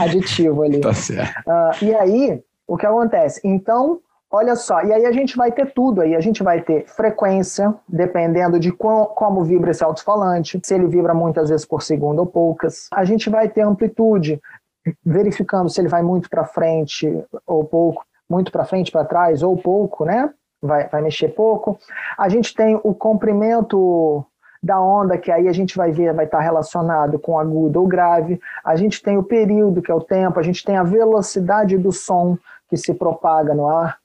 [0.00, 0.80] aditivo ali.
[0.80, 1.38] tá certo.
[1.46, 3.40] Uh, e aí, o que acontece?
[3.44, 4.00] Então,
[4.32, 6.14] Olha só, e aí a gente vai ter tudo aí.
[6.14, 11.48] A gente vai ter frequência, dependendo de como vibra esse alto-falante, se ele vibra muitas
[11.48, 12.86] vezes por segundo ou poucas.
[12.94, 14.40] A gente vai ter amplitude,
[15.04, 17.12] verificando se ele vai muito para frente
[17.44, 20.30] ou pouco, muito para frente, para trás ou pouco, né?
[20.62, 21.78] Vai, vai mexer pouco.
[22.16, 24.24] A gente tem o comprimento
[24.62, 28.38] da onda, que aí a gente vai ver, vai estar relacionado com agudo ou grave.
[28.64, 30.38] A gente tem o período, que é o tempo.
[30.38, 32.38] A gente tem a velocidade do som
[32.68, 33.98] que se propaga no ar.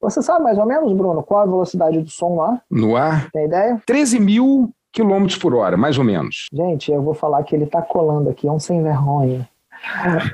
[0.00, 2.60] Você sabe mais ou menos, Bruno, qual a velocidade do som lá?
[2.70, 3.30] No ar?
[3.30, 3.80] Tem ideia?
[3.86, 6.46] 13 mil quilômetros por hora, mais ou menos.
[6.52, 9.48] Gente, eu vou falar que ele está colando aqui, é um sem vergonha.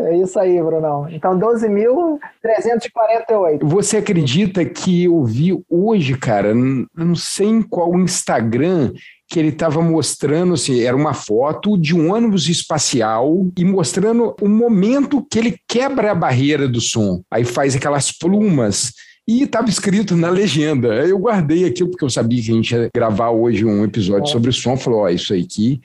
[0.01, 1.09] É isso aí, Brunão.
[1.11, 3.59] Então, 12.348.
[3.63, 8.93] Você acredita que eu vi hoje, cara, não sei em qual Instagram,
[9.29, 14.49] que ele estava mostrando, assim, era uma foto de um ônibus espacial e mostrando o
[14.49, 17.23] momento que ele quebra a barreira do som.
[17.31, 18.95] Aí faz aquelas plumas
[19.27, 20.89] e estava escrito na legenda.
[21.07, 24.33] Eu guardei aquilo porque eu sabia que a gente ia gravar hoje um episódio é.
[24.33, 24.79] sobre o som.
[24.79, 25.79] Falou: Ó, isso aqui.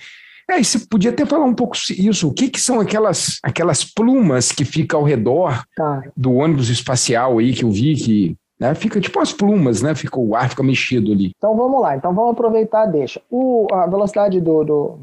[0.49, 2.27] É, você podia até falar um pouco isso.
[2.27, 6.03] O que, que são aquelas, aquelas plumas que ficam ao redor tá.
[6.15, 9.95] do ônibus espacial aí que eu vi que né, fica tipo as plumas, né?
[9.95, 11.31] Fica, o ar fica mexido ali.
[11.37, 11.95] Então vamos lá.
[11.95, 13.21] Então vamos aproveitar, deixa.
[13.29, 14.99] O, a velocidade do, do,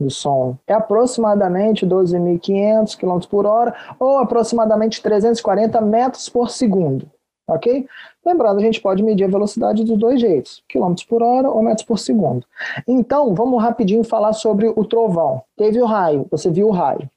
[0.00, 7.10] do som é aproximadamente 12.500 km por hora ou aproximadamente 340 metros por segundo
[7.48, 7.86] ok?
[8.24, 11.84] Lembrando, a gente pode medir a velocidade dos dois jeitos, quilômetros por hora ou metros
[11.84, 12.46] por segundo.
[12.86, 15.42] Então, vamos rapidinho falar sobre o trovão.
[15.56, 17.10] Teve o raio, você viu o raio.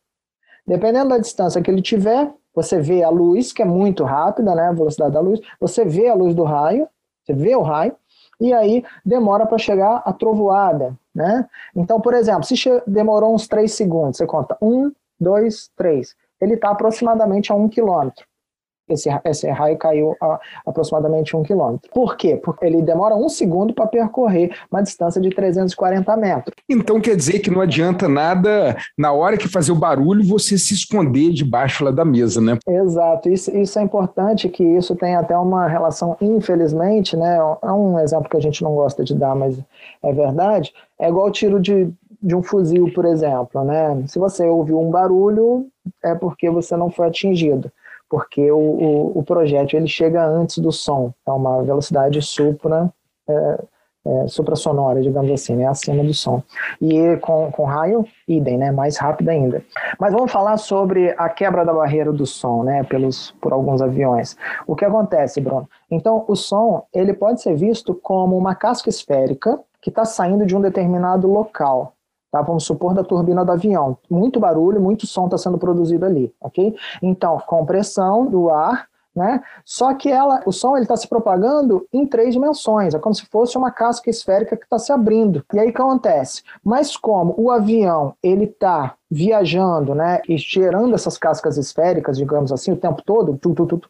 [0.66, 4.64] Dependendo da distância que ele tiver, você vê a luz, que é muito rápida, né,
[4.64, 6.88] a velocidade da luz, você vê a luz do raio,
[7.24, 7.96] você vê o raio,
[8.40, 11.48] e aí demora para chegar a trovoada, né?
[11.76, 16.72] Então, por exemplo, se demorou uns 3 segundos, você conta 1, 2, 3, ele está
[16.72, 18.26] aproximadamente a 1 quilômetro
[18.88, 21.90] esse, esse raio caiu a aproximadamente um quilômetro.
[21.94, 22.36] Por quê?
[22.36, 26.56] Porque ele demora um segundo para percorrer uma distância de 340 metros.
[26.70, 30.74] Então quer dizer que não adianta nada, na hora que fazer o barulho, você se
[30.74, 32.58] esconder debaixo lá da mesa, né?
[32.68, 33.30] Exato.
[33.30, 37.38] Isso, isso é importante, que isso tem até uma relação, infelizmente, né?
[37.64, 39.58] É um exemplo que a gente não gosta de dar, mas
[40.04, 40.74] é verdade.
[41.00, 41.90] É igual o tiro de,
[42.22, 44.04] de um fuzil, por exemplo, né?
[44.08, 45.68] Se você ouviu um barulho,
[46.04, 47.72] é porque você não foi atingido
[48.10, 52.92] porque o, o, o projétil ele chega antes do som, é uma velocidade supra,
[53.28, 53.64] é,
[54.06, 56.44] é, digamos assim, né, acima do som.
[56.80, 59.64] E com, com raio, idem, né, mais rápido ainda.
[60.00, 64.38] Mas vamos falar sobre a quebra da barreira do som, né, pelos, por alguns aviões.
[64.68, 65.68] O que acontece, Bruno?
[65.90, 70.56] Então, o som ele pode ser visto como uma casca esférica que está saindo de
[70.56, 71.95] um determinado local
[72.36, 72.42] tá?
[72.42, 73.98] Vamos supor da turbina do avião.
[74.10, 76.76] Muito barulho, muito som está sendo produzido ali, ok?
[77.02, 79.42] Então, compressão do ar, né?
[79.64, 83.26] Só que ela, o som ele está se propagando em três dimensões, é como se
[83.28, 85.46] fosse uma casca esférica que está se abrindo.
[85.54, 86.44] E aí o que acontece?
[86.62, 92.72] Mas como o avião ele está viajando, né, e gerando essas cascas esféricas, digamos assim,
[92.72, 93.82] o tempo todo, tu, tu, tu,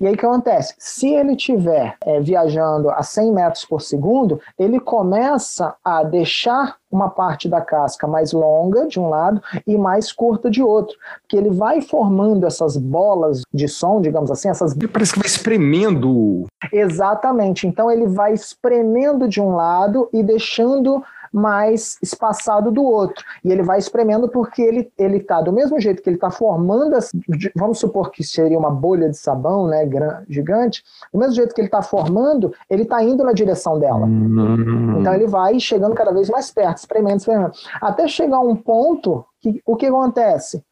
[0.00, 0.74] e aí o que acontece?
[0.78, 7.10] Se ele estiver é, viajando a 100 metros por segundo, ele começa a deixar uma
[7.10, 11.50] parte da casca mais longa de um lado e mais curta de outro, porque ele
[11.50, 16.46] vai formando essas bolas de som, digamos assim, essas parece que vai espremendo.
[16.72, 17.66] Exatamente.
[17.66, 21.02] Então ele vai espremendo de um lado e deixando
[21.36, 23.24] mais espaçado do outro.
[23.44, 26.94] E ele vai espremendo porque ele ele tá do mesmo jeito que ele está formando,
[26.94, 27.12] as,
[27.54, 29.88] vamos supor que seria uma bolha de sabão, né,
[30.28, 30.82] gigante,
[31.12, 34.06] do mesmo jeito que ele está formando, ele está indo na direção dela.
[34.06, 34.98] Hum.
[35.00, 39.24] Então ele vai chegando cada vez mais perto, espremendo, espremendo, até chegar a um ponto
[39.40, 40.64] que o que acontece?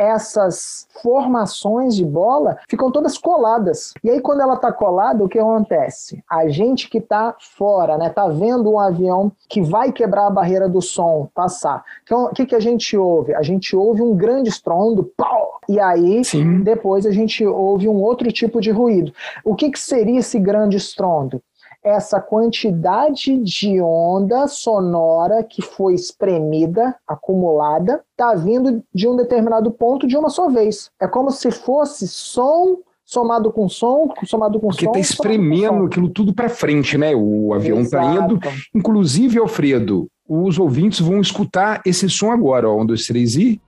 [0.00, 3.92] Essas formações de bola ficam todas coladas.
[4.02, 6.24] E aí, quando ela está colada, o que acontece?
[6.28, 10.68] A gente que está fora, né, tá vendo um avião que vai quebrar a barreira
[10.68, 11.84] do som passar.
[12.02, 13.34] Então, o que, que a gente ouve?
[13.34, 15.60] A gente ouve um grande estrondo, pau!
[15.68, 16.62] E aí, Sim.
[16.62, 19.12] depois a gente ouve um outro tipo de ruído.
[19.44, 21.42] O que, que seria esse grande estrondo?
[21.82, 30.06] Essa quantidade de onda sonora que foi espremida, acumulada, está vindo de um determinado ponto
[30.06, 30.90] de uma só vez.
[31.00, 34.92] É como se fosse som somado com som, somado com Porque som.
[34.92, 37.14] Porque está espremendo aquilo tudo para frente, né?
[37.14, 38.38] O avião está indo.
[38.74, 42.80] Inclusive, Alfredo, os ouvintes vão escutar esse som agora, ó.
[42.80, 43.60] Um, dois, três e.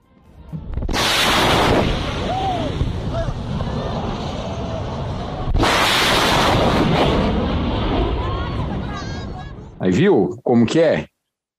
[9.83, 11.07] Aí viu como que é?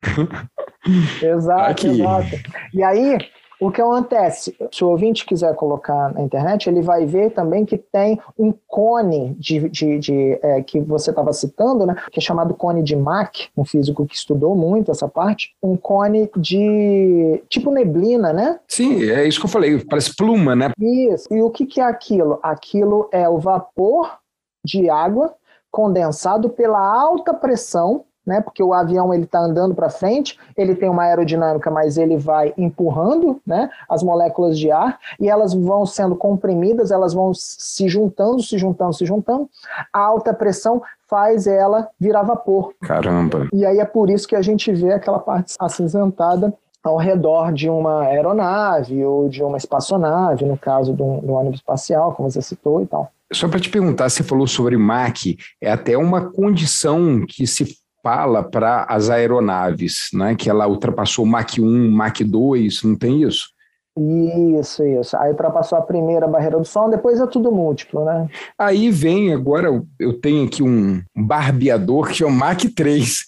[1.23, 1.89] Exato, Aqui.
[1.89, 2.37] exato.
[2.73, 3.19] E aí,
[3.61, 4.57] o que acontece?
[4.73, 9.35] Se o ouvinte quiser colocar na internet, ele vai ver também que tem um cone
[9.39, 11.97] de, de, de é, que você estava citando, né?
[12.11, 16.31] Que é chamado cone de Mach, um físico que estudou muito essa parte, um cone
[16.35, 18.59] de tipo neblina, né?
[18.67, 20.71] Sim, é isso que eu falei, parece pluma, né?
[20.81, 21.29] Isso.
[21.31, 22.39] E o que, que é aquilo?
[22.43, 24.17] Aquilo é o vapor
[24.65, 25.35] de água
[25.71, 28.41] condensado pela alta pressão né?
[28.41, 32.53] Porque o avião ele está andando para frente, ele tem uma aerodinâmica, mas ele vai
[32.57, 33.71] empurrando, né?
[33.89, 38.93] As moléculas de ar e elas vão sendo comprimidas, elas vão se juntando, se juntando,
[38.93, 39.49] se juntando.
[39.93, 42.73] A alta pressão faz ela virar vapor.
[42.83, 43.49] Caramba!
[43.53, 46.53] E aí é por isso que a gente vê aquela parte acinzentada
[46.83, 52.13] ao redor de uma aeronave ou de uma espaçonave, no caso do, do ônibus espacial,
[52.13, 53.11] como você citou e tal.
[53.33, 55.25] Só para te perguntar, você falou sobre Mach,
[55.61, 60.35] é até uma condição que se fala para as aeronaves, né?
[60.35, 63.49] Que ela ultrapassou Mach 1, Mach 2, não tem isso?
[63.97, 65.17] Isso, isso.
[65.17, 68.29] Aí ultrapassou a primeira barreira do som, depois é tudo múltiplo, né?
[68.59, 73.25] Aí vem, agora eu tenho aqui um barbeador que é o Mach 3.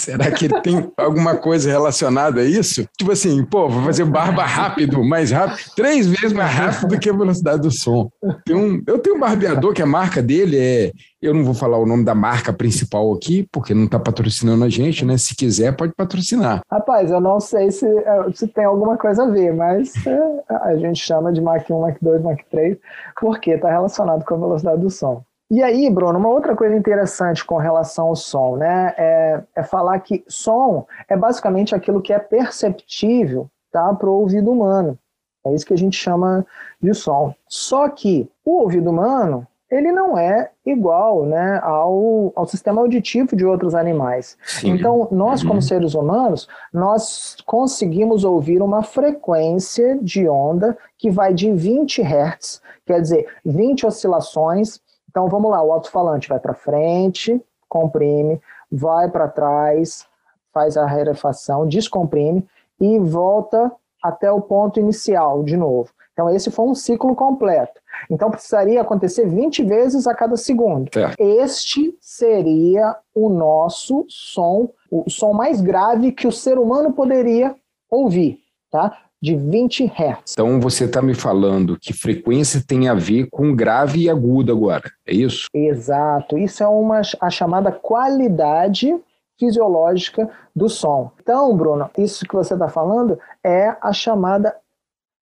[0.00, 2.86] Será que ele tem alguma coisa relacionada a isso?
[2.96, 7.10] Tipo assim, pô, vou fazer barba rápido, mais rápido, três vezes mais rápido do que
[7.10, 8.10] a velocidade do som.
[8.44, 10.92] Tem um, eu tenho um barbeador que a marca dele é
[11.22, 14.70] eu não vou falar o nome da marca principal aqui, porque não está patrocinando a
[14.70, 15.18] gente, né?
[15.18, 16.62] Se quiser, pode patrocinar.
[16.70, 20.76] Rapaz, eu não sei se, é, se tem alguma coisa a ver, mas é, a
[20.76, 22.78] gente chama de Mach 1, Mach 2, Mach 3,
[23.20, 25.22] porque está relacionado com a velocidade do som.
[25.50, 28.94] E aí, Bruno, uma outra coisa interessante com relação ao som, né?
[28.96, 34.52] É, é falar que som é basicamente aquilo que é perceptível tá, para o ouvido
[34.52, 34.96] humano.
[35.44, 36.46] É isso que a gente chama
[36.80, 37.34] de som.
[37.48, 43.46] Só que o ouvido humano ele não é igual né, ao, ao sistema auditivo de
[43.46, 44.36] outros animais.
[44.44, 44.70] Sim.
[44.70, 45.60] Então, nós, como uhum.
[45.60, 53.00] seres humanos, nós conseguimos ouvir uma frequência de onda que vai de 20 Hz, quer
[53.00, 54.80] dizer, 20 oscilações.
[55.10, 58.40] Então, vamos lá, o alto-falante vai para frente, comprime,
[58.70, 60.06] vai para trás,
[60.52, 62.46] faz a rarefação, descomprime
[62.80, 65.90] e volta até o ponto inicial de novo.
[66.12, 67.80] Então, esse foi um ciclo completo.
[68.08, 70.88] Então, precisaria acontecer 20 vezes a cada segundo.
[70.92, 71.16] Certo.
[71.18, 77.54] Este seria o nosso som, o som mais grave que o ser humano poderia
[77.90, 78.38] ouvir,
[78.70, 78.96] tá?
[79.22, 80.32] De 20 Hz.
[80.32, 84.90] Então, você está me falando que frequência tem a ver com grave e agudo agora,
[85.06, 85.46] é isso?
[85.52, 86.38] Exato.
[86.38, 88.96] Isso é uma, a chamada qualidade
[89.38, 91.10] fisiológica do som.
[91.20, 94.54] Então, Bruno, isso que você está falando é a chamada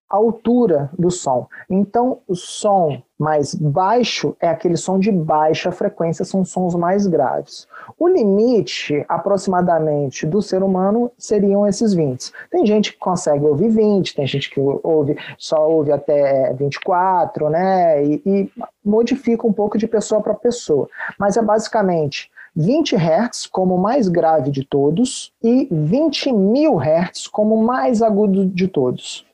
[0.08, 1.46] altura do som.
[1.68, 7.66] Então, o som mais baixo é aquele som de baixa frequência, são sons mais graves.
[7.98, 12.32] O limite, aproximadamente, do ser humano seriam esses 20.
[12.50, 18.04] Tem gente que consegue ouvir 20, tem gente que ouve, só ouve até 24, né?
[18.04, 18.52] E, e
[18.84, 20.88] modifica um pouco de pessoa para pessoa.
[21.18, 27.26] Mas é basicamente 20 Hz como o mais grave de todos e 20 mil Hz
[27.26, 29.27] como o mais agudo de todos.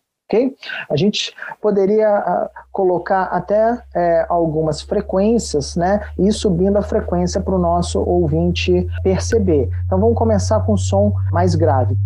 [0.90, 6.00] A gente poderia uh, colocar até é, algumas frequências, né?
[6.18, 9.68] E subindo a frequência para o nosso ouvinte perceber.
[9.86, 11.96] Então vamos começar com o som mais grave.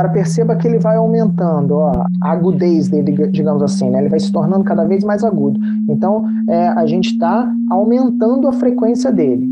[0.00, 1.92] Agora perceba que ele vai aumentando ó,
[2.22, 3.98] a agudez dele, digamos assim, né?
[3.98, 5.60] ele vai se tornando cada vez mais agudo.
[5.90, 9.46] Então é, a gente está aumentando a frequência dele.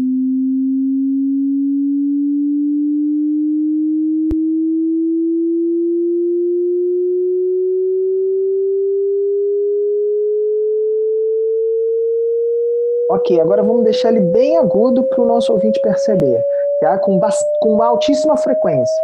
[13.10, 16.40] Ok, agora vamos deixar ele bem agudo para o nosso ouvinte perceber,
[16.80, 16.96] tá?
[16.96, 17.20] com,
[17.60, 18.96] com uma altíssima frequência.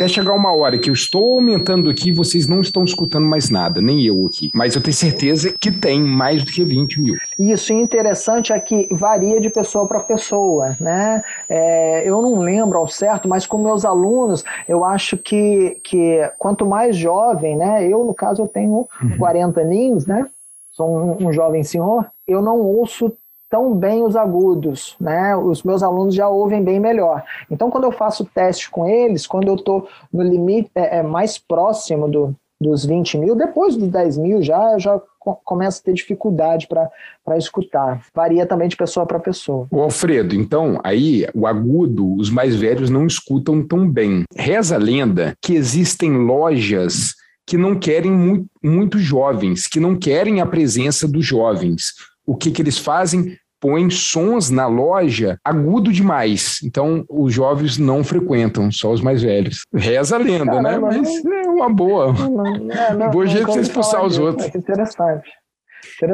[0.00, 3.82] Até chegar uma hora que eu estou aumentando aqui, vocês não estão escutando mais nada,
[3.82, 4.50] nem eu aqui.
[4.54, 7.16] Mas eu tenho certeza que tem mais do que 20 mil.
[7.38, 11.22] Isso, e interessante é que varia de pessoa para pessoa, né?
[11.46, 16.64] É, eu não lembro ao certo, mas com meus alunos, eu acho que, que quanto
[16.64, 17.86] mais jovem, né?
[17.86, 19.18] Eu, no caso, eu tenho uhum.
[19.18, 20.26] 40 aninhos, né?
[20.70, 23.12] Sou um, um jovem senhor, eu não ouço
[23.50, 25.36] tão bem os agudos, né?
[25.36, 27.22] Os meus alunos já ouvem bem melhor.
[27.50, 31.36] Então, quando eu faço teste com eles, quando eu estou no limite é, é, mais
[31.36, 35.00] próximo do, dos 20 mil, depois dos 10 mil já, já
[35.44, 38.00] começa a ter dificuldade para escutar.
[38.14, 39.66] Varia também de pessoa para pessoa.
[39.70, 44.22] O Alfredo, então, aí o agudo, os mais velhos não escutam tão bem.
[44.34, 50.40] Reza a lenda que existem lojas que não querem muito, muito jovens, que não querem
[50.40, 51.94] a presença dos jovens
[52.26, 53.36] o que, que eles fazem?
[53.60, 56.60] Põem sons na loja agudo demais.
[56.64, 59.64] Então, os jovens não frequentam, só os mais velhos.
[59.74, 60.70] Reza a lenda, né?
[60.70, 60.98] Caramba, né?
[60.98, 62.12] Mas é uma boa.
[62.12, 64.54] Não, é, não, boa jeito de você expulsar os outros.
[64.54, 65.28] É interessante.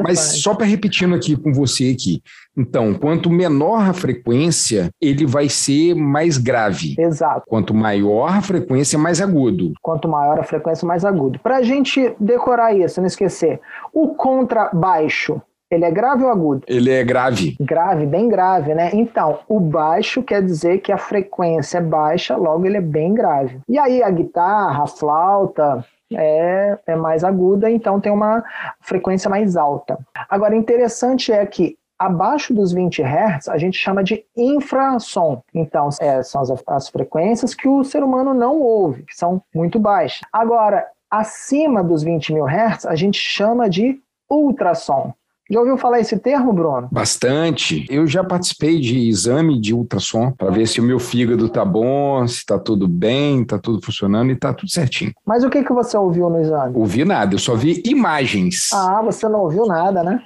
[0.02, 2.22] Mas só para repetindo aqui com você aqui.
[2.57, 6.94] Então, quanto menor a frequência, ele vai ser mais grave.
[6.98, 7.44] Exato.
[7.46, 9.72] Quanto maior a frequência, mais agudo.
[9.82, 11.38] Quanto maior a frequência, mais agudo.
[11.40, 13.61] Para a gente decorar isso, não esquecer,
[13.92, 15.40] o contrabaixo
[15.70, 16.62] ele é grave ou agudo?
[16.66, 17.56] Ele é grave.
[17.60, 18.90] Grave, bem grave, né?
[18.92, 23.60] Então, o baixo quer dizer que a frequência é baixa, logo ele é bem grave.
[23.68, 28.44] E aí a guitarra, a flauta, é, é mais aguda, então tem uma
[28.80, 29.98] frequência mais alta.
[30.28, 35.42] Agora, interessante é que abaixo dos 20 Hz a gente chama de infrassom.
[35.52, 39.78] Então, é, são as, as frequências que o ser humano não ouve, que são muito
[39.80, 40.20] baixas.
[40.32, 44.00] Agora, acima dos 20 mil Hz a gente chama de
[44.30, 45.12] ultrassom.
[45.51, 46.88] Já ouviu falar esse termo, Bruno?
[46.90, 47.86] Bastante.
[47.88, 52.26] Eu já participei de exame de ultrassom para ver se o meu fígado tá bom,
[52.26, 55.12] se tá tudo bem, tá tudo funcionando e tá tudo certinho.
[55.24, 56.76] Mas o que, que você ouviu no exame?
[56.76, 58.70] Ouvi nada, eu só vi imagens.
[58.72, 60.20] Ah, você não ouviu nada, né?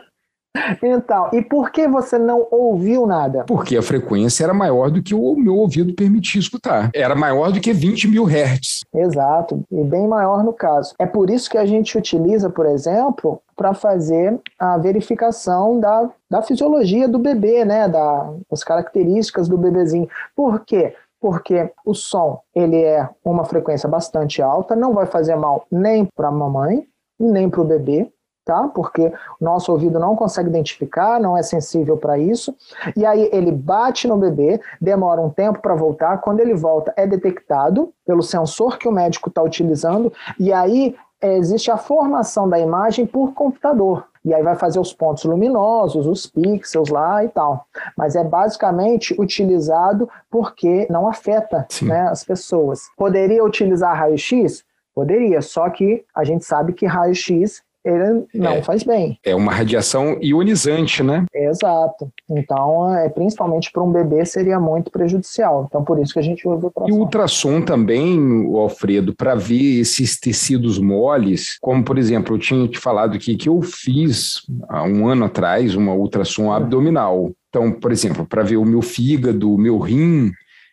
[0.83, 3.45] Então, e por que você não ouviu nada?
[3.45, 6.91] Porque a frequência era maior do que o meu ouvido permitia escutar.
[6.95, 8.81] Era maior do que 20 mil hertz.
[8.95, 10.95] Exato, e bem maior no caso.
[10.99, 16.43] É por isso que a gente utiliza, por exemplo, para fazer a verificação da, da
[16.43, 17.89] fisiologia do bebê, né?
[17.89, 20.09] Da, das características do bebezinho.
[20.35, 20.95] Por quê?
[21.23, 26.29] porque o som ele é uma frequência bastante alta, não vai fazer mal nem para
[26.29, 26.89] a mamãe
[27.21, 28.11] nem para o bebê,
[28.45, 28.69] tá?
[28.75, 32.55] Porque o nosso ouvido não consegue identificar, não é sensível para isso.
[32.97, 36.19] E aí ele bate no bebê, demora um tempo para voltar.
[36.19, 40.13] Quando ele volta, é detectado pelo sensor que o médico está utilizando.
[40.39, 44.07] E aí é, existe a formação da imagem por computador.
[44.25, 47.67] E aí vai fazer os pontos luminosos, os pixels lá e tal.
[47.97, 52.83] Mas é basicamente utilizado porque não afeta né, as pessoas.
[52.97, 54.63] Poderia utilizar raio-x?
[54.95, 59.19] Poderia, só que a gente sabe que raio-x ele não é, faz bem.
[59.25, 61.25] É uma radiação ionizante, né?
[61.35, 62.11] Exato.
[62.29, 65.67] Então, é, principalmente para um bebê, seria muito prejudicial.
[65.69, 66.89] Então, por isso que a gente usa o ultrassom.
[66.89, 72.69] E o ultrassom também, Alfredo, para ver esses tecidos moles, como, por exemplo, eu tinha
[72.69, 77.31] te falado aqui que eu fiz há um ano atrás uma ultrassom abdominal.
[77.49, 80.31] Então, por exemplo, para ver o meu fígado, o meu rim,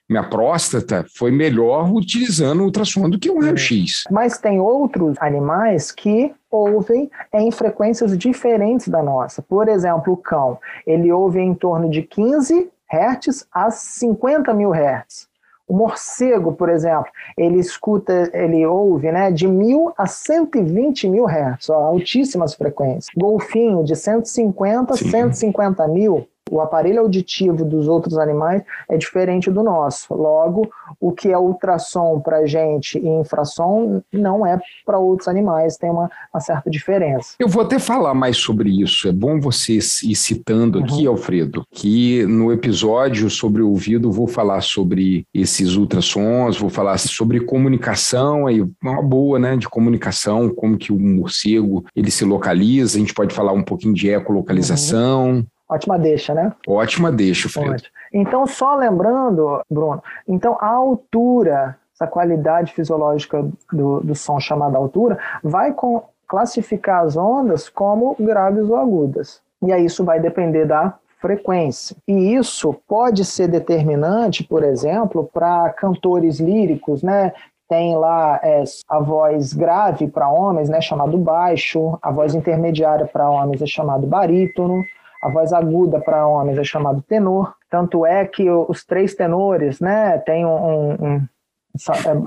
[0.10, 4.04] minha próstata, foi melhor utilizando o ultrassom do que o raio-x.
[4.10, 9.42] Mas tem outros animais que ouvem em frequências diferentes da nossa.
[9.42, 15.28] Por exemplo, o cão, ele ouve em torno de 15 Hz a 50 mil Hz.
[15.68, 21.70] O morcego, por exemplo, ele escuta, ele ouve né, de mil a 120 mil hertz,
[21.70, 23.08] ó, altíssimas frequências.
[23.18, 26.26] Golfinho, de 150 a 150 mil.
[26.50, 30.14] O aparelho auditivo dos outros animais é diferente do nosso.
[30.14, 30.70] Logo,
[31.00, 35.90] o que é ultrassom para a gente e infrassom não é para outros animais, tem
[35.90, 37.36] uma, uma, certa diferença.
[37.40, 39.08] Eu vou até falar mais sobre isso.
[39.08, 41.14] É bom você ir citando aqui, uhum.
[41.14, 47.40] Alfredo, que no episódio sobre o ouvido vou falar sobre esses ultrassons, vou falar sobre
[47.40, 52.98] comunicação, aí uma boa, né, de comunicação, como que o morcego ele se localiza.
[52.98, 55.30] A gente pode falar um pouquinho de ecolocalização.
[55.30, 55.46] Uhum.
[55.70, 56.54] Ótima deixa, né?
[56.68, 57.84] Ótima deixa, Fredo.
[58.14, 65.20] Então, só lembrando, Bruno, então a altura, essa qualidade fisiológica do, do som chamada altura,
[65.44, 69.42] vai com, classificar as ondas como graves ou agudas.
[69.62, 71.96] E aí isso vai depender da frequência.
[72.08, 77.34] E isso pode ser determinante, por exemplo, para cantores líricos, né?
[77.68, 83.30] Tem lá é, a voz grave para homens, né, chamado baixo, a voz intermediária para
[83.30, 84.86] homens é chamado barítono,
[85.22, 87.56] a voz aguda para homens é chamado tenor.
[87.70, 91.28] Tanto é que os três tenores, né, tem um, um,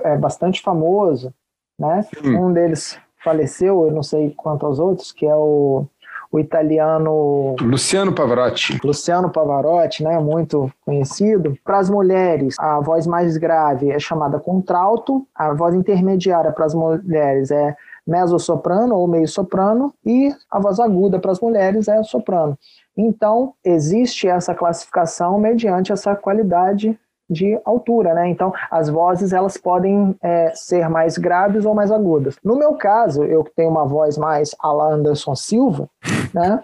[0.04, 1.32] é, é, bastante famoso,
[1.78, 2.06] né?
[2.24, 5.86] Um deles faleceu, eu não sei quanto aos outros, que é o,
[6.32, 8.78] o italiano Luciano Pavarotti.
[8.84, 11.56] Luciano Pavarotti, né, muito conhecido.
[11.64, 16.74] Para as mulheres, a voz mais grave é chamada contralto, a voz intermediária para as
[16.74, 17.76] mulheres é
[18.10, 22.58] mezzo-soprano ou meio-soprano e a voz aguda para as mulheres é soprano.
[22.96, 26.98] Então, existe essa classificação mediante essa qualidade
[27.30, 28.28] de altura, né?
[28.28, 32.36] Então, as vozes elas podem é, ser mais graves ou mais agudas.
[32.44, 35.88] No meu caso, eu tenho uma voz mais a Anderson Silva,
[36.34, 36.60] né?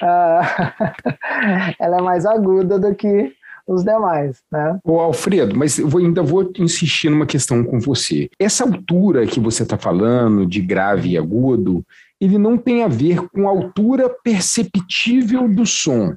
[0.00, 3.32] Uh, ela é mais aguda do que
[3.66, 4.78] os demais, né?
[4.84, 8.30] Ô Alfredo, mas eu ainda vou insistir numa questão com você.
[8.38, 11.84] Essa altura que você está falando de grave e agudo,
[12.20, 16.14] ele não tem a ver com a altura perceptível do som.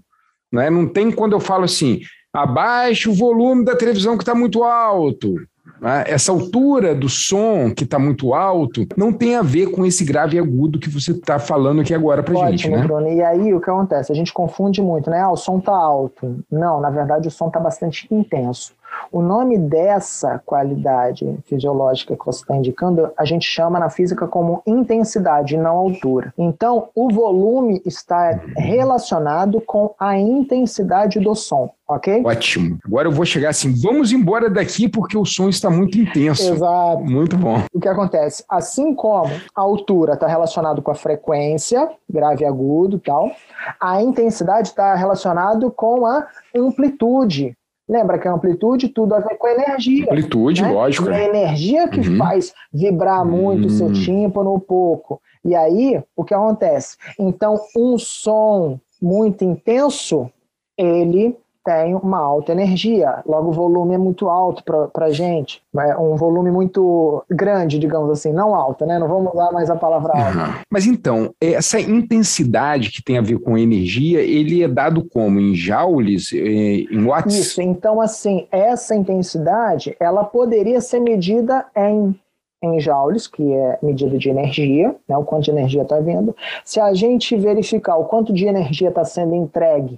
[0.52, 0.70] Né?
[0.70, 2.02] Não tem quando eu falo assim,
[2.34, 5.36] abaixe o volume da televisão que está muito alto.
[5.82, 6.04] Né?
[6.08, 10.38] Essa altura do som que está muito alto não tem a ver com esse grave
[10.38, 12.84] e agudo que você está falando aqui agora para gente, né?
[12.84, 13.08] Bruno.
[13.08, 14.12] E aí o que acontece?
[14.12, 15.20] A gente confunde muito, né?
[15.20, 16.44] Ah, o som está alto.
[16.52, 18.74] Não, na verdade o som está bastante intenso.
[19.12, 24.62] O nome dessa qualidade fisiológica que você está indicando, a gente chama na física como
[24.66, 26.34] intensidade, não altura.
[26.38, 32.24] Então, o volume está relacionado com a intensidade do som, ok?
[32.26, 32.78] Ótimo.
[32.86, 36.54] Agora eu vou chegar assim, vamos embora daqui porque o som está muito intenso.
[36.54, 37.04] Exato.
[37.04, 37.64] Muito bom.
[37.74, 38.44] O que acontece?
[38.50, 43.32] Assim como a altura está relacionado com a frequência, grave e agudo tal,
[43.80, 47.56] a intensidade está relacionado com a amplitude,
[47.90, 50.06] Lembra que a amplitude tudo a ver com a energia.
[50.06, 50.72] Amplitude, né?
[50.72, 51.10] lógico.
[51.10, 52.18] E a energia que uhum.
[52.18, 53.94] faz vibrar muito o seu hum.
[53.94, 55.20] tímpano um pouco.
[55.44, 56.98] E aí, o que acontece?
[57.18, 60.30] Então, um som muito intenso,
[60.78, 61.36] ele
[61.70, 66.16] tem uma alta energia, logo o volume é muito alto para a gente, é um
[66.16, 68.98] volume muito grande, digamos assim, não alto, né?
[68.98, 70.40] Não vamos usar mais a palavra alta.
[70.40, 70.54] Uhum.
[70.72, 75.40] Mas então, essa intensidade que tem a ver com energia, ele é dado como?
[75.40, 77.38] Em joules, eh, em watts?
[77.38, 82.16] Isso, então assim, essa intensidade, ela poderia ser medida em
[82.62, 86.36] em joules, que é medida de energia, né, o quanto de energia está vindo.
[86.66, 89.98] Se a gente verificar o quanto de energia está sendo entregue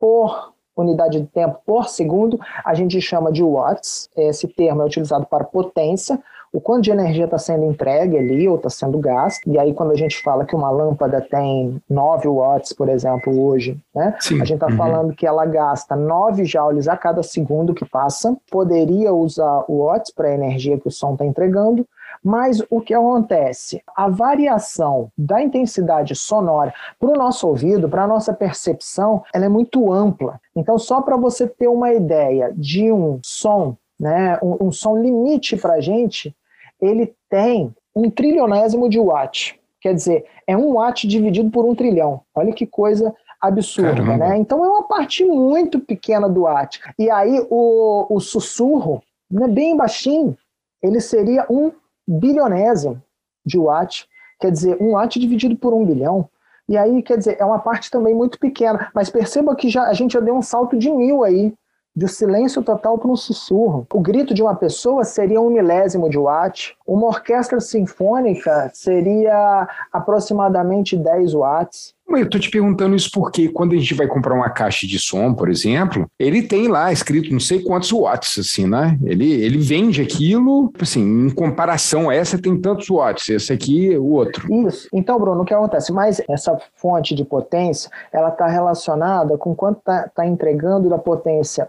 [0.00, 4.08] por unidade de tempo por segundo, a gente chama de watts.
[4.16, 6.18] Esse termo é utilizado para potência,
[6.52, 9.48] o quanto de energia está sendo entregue ali ou está sendo gasto.
[9.48, 13.78] E aí, quando a gente fala que uma lâmpada tem 9 watts, por exemplo, hoje,
[13.94, 14.16] né?
[14.18, 14.34] Sim.
[14.36, 14.76] A gente está uhum.
[14.76, 18.36] falando que ela gasta 9 joules a cada segundo que passa.
[18.50, 21.86] Poderia usar watts para a energia que o som está entregando,
[22.22, 23.82] mas o que acontece?
[23.96, 29.48] A variação da intensidade sonora para o nosso ouvido, para a nossa percepção, ela é
[29.48, 30.40] muito ampla.
[30.54, 35.56] Então, só para você ter uma ideia de um som, né, um, um som limite
[35.56, 36.34] para a gente,
[36.80, 39.58] ele tem um trilionésimo de watt.
[39.80, 42.20] Quer dizer, é um watt dividido por um trilhão.
[42.34, 44.16] Olha que coisa absurda, Caramba.
[44.18, 44.36] né?
[44.36, 46.80] Então é uma parte muito pequena do watt.
[46.98, 50.36] E aí o, o sussurro, né, bem baixinho,
[50.82, 51.72] ele seria um
[52.18, 53.02] bilionésimo
[53.44, 54.06] de watt,
[54.40, 56.28] quer dizer, um watt dividido por um bilhão.
[56.68, 58.90] E aí, quer dizer, é uma parte também muito pequena.
[58.94, 61.52] Mas perceba que já, a gente já deu um salto de mil aí
[61.94, 63.86] de silêncio total para um sussurro.
[63.92, 70.96] O grito de uma pessoa seria um milésimo de watt, uma orquestra sinfônica seria aproximadamente
[70.96, 71.94] 10 watts.
[72.18, 75.32] Eu tô te perguntando isso porque quando a gente vai comprar uma caixa de som,
[75.32, 78.98] por exemplo, ele tem lá escrito não sei quantos watts, assim, né?
[79.04, 84.52] Ele, ele vende aquilo, assim, em comparação, essa tem tantos watts, esse aqui, o outro.
[84.66, 84.88] Isso.
[84.92, 85.92] Então, Bruno, o que acontece?
[85.92, 91.68] Mas essa fonte de potência, ela está relacionada com quanto está tá entregando da potência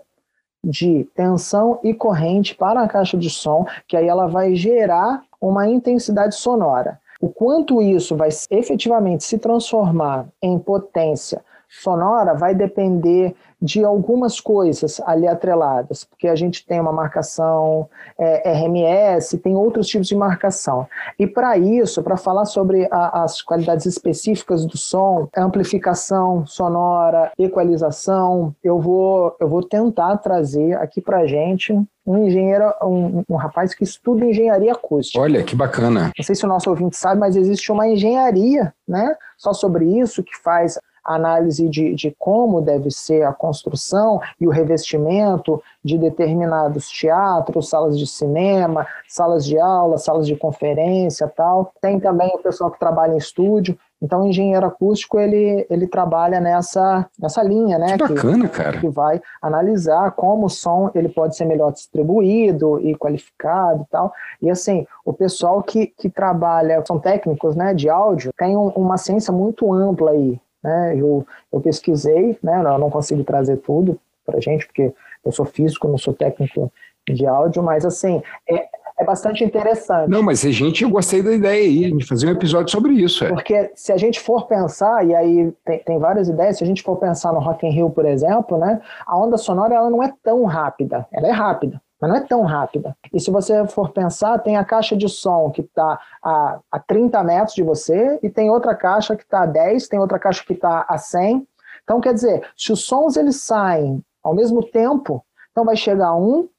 [0.63, 5.67] de tensão e corrente para a caixa de som, que aí ela vai gerar uma
[5.67, 6.99] intensidade sonora.
[7.21, 14.99] O quanto isso vai efetivamente se transformar em potência sonora vai depender de algumas coisas
[15.05, 17.87] ali atreladas, porque a gente tem uma marcação
[18.17, 20.87] é, RMS, tem outros tipos de marcação.
[21.19, 28.55] E para isso, para falar sobre a, as qualidades específicas do som, amplificação sonora, equalização,
[28.63, 33.75] eu vou, eu vou tentar trazer aqui para a gente um engenheiro, um, um, rapaz
[33.75, 35.19] que estuda engenharia acústica.
[35.19, 36.11] Olha, que bacana.
[36.17, 40.23] Não sei se o nosso ouvinte sabe, mas existe uma engenharia, né, só sobre isso,
[40.23, 40.79] que faz
[41.15, 47.97] análise de, de como deve ser a construção e o revestimento de determinados teatros, salas
[47.97, 51.73] de cinema, salas de aula, salas de conferência tal.
[51.81, 53.77] Tem também o pessoal que trabalha em estúdio.
[54.01, 57.97] Então, o engenheiro acústico, ele, ele trabalha nessa, nessa linha, né?
[57.97, 58.79] Que bacana, que, cara.
[58.79, 64.11] Que vai analisar como o som ele pode ser melhor distribuído e qualificado e tal.
[64.41, 68.97] E, assim, o pessoal que, que trabalha, são técnicos né, de áudio, tem um, uma
[68.97, 70.95] ciência muito ampla aí né?
[70.95, 72.61] Eu, eu pesquisei, né?
[72.63, 74.93] Eu não consigo trazer tudo para gente, porque
[75.25, 76.71] eu sou físico, não sou técnico
[77.09, 78.67] de áudio, mas assim, é,
[79.01, 80.09] é bastante interessante.
[80.09, 83.25] Não, mas a gente, eu gostei da ideia aí, de fazer um episódio sobre isso.
[83.25, 83.29] É.
[83.29, 86.83] Porque se a gente for pensar, e aí tem, tem, várias ideias, se a gente
[86.83, 90.13] for pensar no Rock in Rio, por exemplo, né, a onda sonora ela não é
[90.23, 92.97] tão rápida, ela é rápida, mas não é tão rápida.
[93.13, 97.23] E se você for pensar, tem a caixa de som que está a, a 30
[97.23, 100.53] metros de você, e tem outra caixa que está a 10, tem outra caixa que
[100.53, 101.47] está a 100.
[101.83, 106.49] Então, quer dizer, se os sons eles saem ao mesmo tempo, então vai chegar um,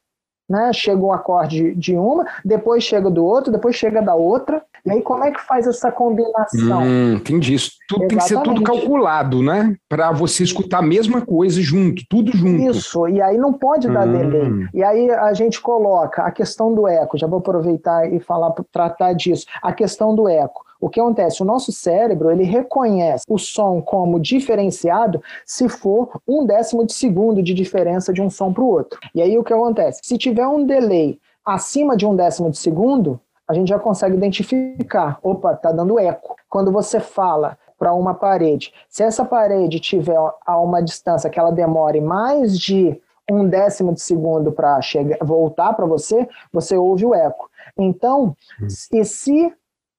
[0.52, 0.70] né?
[0.70, 4.62] Chega um acorde de uma, depois chega do outro, depois chega da outra.
[4.84, 6.82] E aí, como é que faz essa combinação?
[6.82, 7.54] Hum, entendi.
[7.54, 9.74] Isso tudo tem que ser tudo calculado, né?
[9.88, 12.70] Para você escutar a mesma coisa junto, tudo junto.
[12.70, 14.12] Isso, e aí não pode dar hum.
[14.12, 14.68] delay.
[14.74, 19.14] E aí a gente coloca a questão do eco, já vou aproveitar e falar, tratar
[19.14, 19.46] disso.
[19.62, 20.62] A questão do eco.
[20.82, 21.40] O que acontece?
[21.40, 27.40] O nosso cérebro ele reconhece o som como diferenciado se for um décimo de segundo
[27.40, 28.98] de diferença de um som para o outro.
[29.14, 30.00] E aí o que acontece?
[30.02, 35.20] Se tiver um delay acima de um décimo de segundo, a gente já consegue identificar.
[35.22, 36.34] Opa, tá dando eco.
[36.50, 41.52] Quando você fala para uma parede, se essa parede tiver a uma distância que ela
[41.52, 47.14] demore mais de um décimo de segundo para chegar, voltar para você, você ouve o
[47.14, 47.48] eco.
[47.78, 48.66] Então, hum.
[48.92, 49.52] e se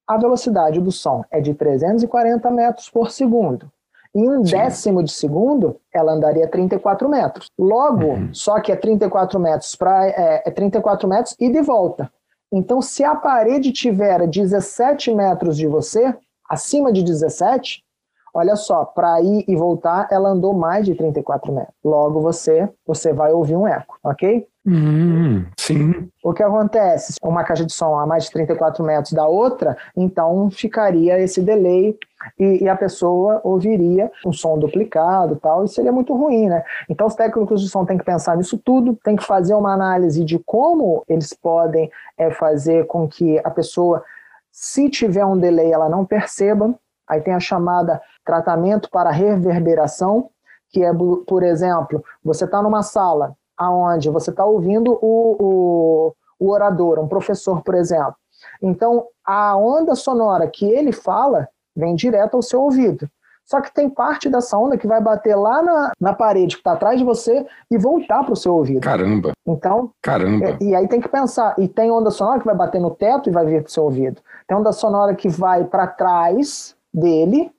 [0.08, 3.72] a velocidade do som é de 340 metros por segundo,
[4.16, 4.52] em um Sim.
[4.52, 7.48] décimo de segundo, ela andaria 34 metros.
[7.58, 8.30] Logo, uhum.
[8.32, 12.12] só que é 34 metros para é, é 34 metros e de volta.
[12.52, 16.16] Então, se a parede tiver 17 metros de você,
[16.48, 17.84] acima de 17,
[18.32, 21.76] olha só, para ir e voltar, ela andou mais de 34 metros.
[21.84, 24.48] Logo, você, você vai ouvir um eco, ok?
[24.66, 26.10] Hum, sim.
[26.24, 27.16] O que acontece?
[27.22, 31.98] Uma caixa de som a mais de 34 metros da outra, então ficaria esse delay
[32.40, 36.64] e, e, a pessoa ouviria um som duplicado tal, e seria muito ruim, né?
[36.90, 40.24] Então os técnicos de som têm que pensar nisso tudo, tem que fazer uma análise
[40.24, 44.02] de como eles podem é, fazer com que a pessoa,
[44.50, 46.74] se tiver um delay, ela não perceba.
[47.06, 50.30] Aí tem a chamada tratamento para reverberação,
[50.70, 50.92] que é,
[51.28, 57.08] por exemplo, você está numa sala aonde você está ouvindo o, o, o orador, um
[57.08, 58.16] professor, por exemplo.
[58.62, 63.10] Então, a onda sonora que ele fala vem direto ao seu ouvido.
[63.46, 66.74] Só que tem parte dessa onda que vai bater lá na, na parede que está
[66.74, 68.82] atrás de você e voltar para o seu ouvido.
[68.82, 69.34] Caramba!
[69.46, 70.46] Então, Caramba!
[70.46, 71.54] É, e aí tem que pensar.
[71.58, 73.84] E tem onda sonora que vai bater no teto e vai vir para o seu
[73.84, 74.22] ouvido.
[74.48, 77.52] Tem onda sonora que vai para trás dele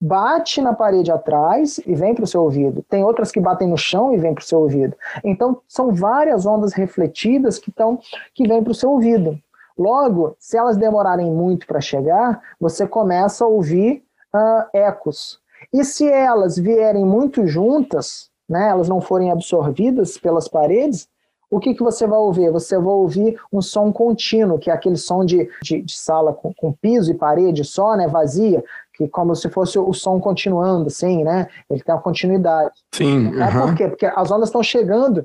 [0.00, 2.84] bate na parede atrás e vem para o seu ouvido.
[2.88, 4.96] Tem outras que batem no chão e vem para o seu ouvido.
[5.22, 7.98] Então, são várias ondas refletidas que, tão,
[8.34, 9.38] que vêm para o seu ouvido.
[9.78, 15.40] Logo, se elas demorarem muito para chegar, você começa a ouvir uh, ecos.
[15.72, 21.08] E se elas vierem muito juntas, né, elas não forem absorvidas pelas paredes,
[21.50, 22.50] o que, que você vai ouvir?
[22.50, 26.52] Você vai ouvir um som contínuo, que é aquele som de, de, de sala com,
[26.52, 28.64] com, piso e parede só, né, vazia,
[28.96, 31.46] que como se fosse o som continuando, assim, né?
[31.68, 32.72] Ele tem uma continuidade.
[32.92, 33.32] Sim.
[33.40, 33.88] É por quê?
[33.88, 35.22] Porque as ondas estão chegando,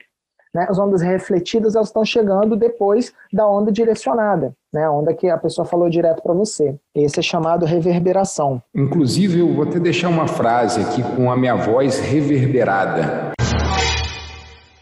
[0.53, 0.65] né?
[0.67, 4.85] As ondas refletidas elas estão chegando depois da onda direcionada, né?
[4.85, 6.75] A onda que a pessoa falou direto para você.
[6.95, 8.61] Esse é chamado reverberação.
[8.73, 13.28] Inclusive, eu vou até deixar uma frase aqui com a minha voz reverberada.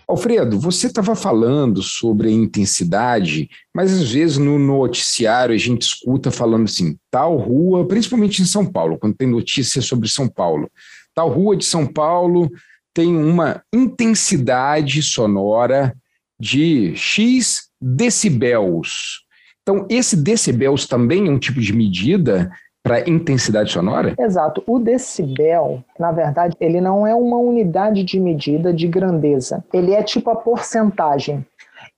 [0.07, 6.31] Alfredo, você estava falando sobre a intensidade, mas às vezes no noticiário a gente escuta
[6.31, 10.71] falando assim, tal rua, principalmente em São Paulo, quando tem notícia sobre São Paulo,
[11.13, 12.49] tal rua de São Paulo
[12.93, 15.93] tem uma intensidade sonora
[16.39, 19.19] de X decibéis.
[19.61, 22.49] Então, esse decibéis também é um tipo de medida
[22.87, 24.15] para intensidade sonora?
[24.17, 24.63] Exato.
[24.65, 29.61] O decibel, na verdade, ele não é uma unidade de medida de grandeza.
[29.73, 31.45] Ele é tipo a porcentagem.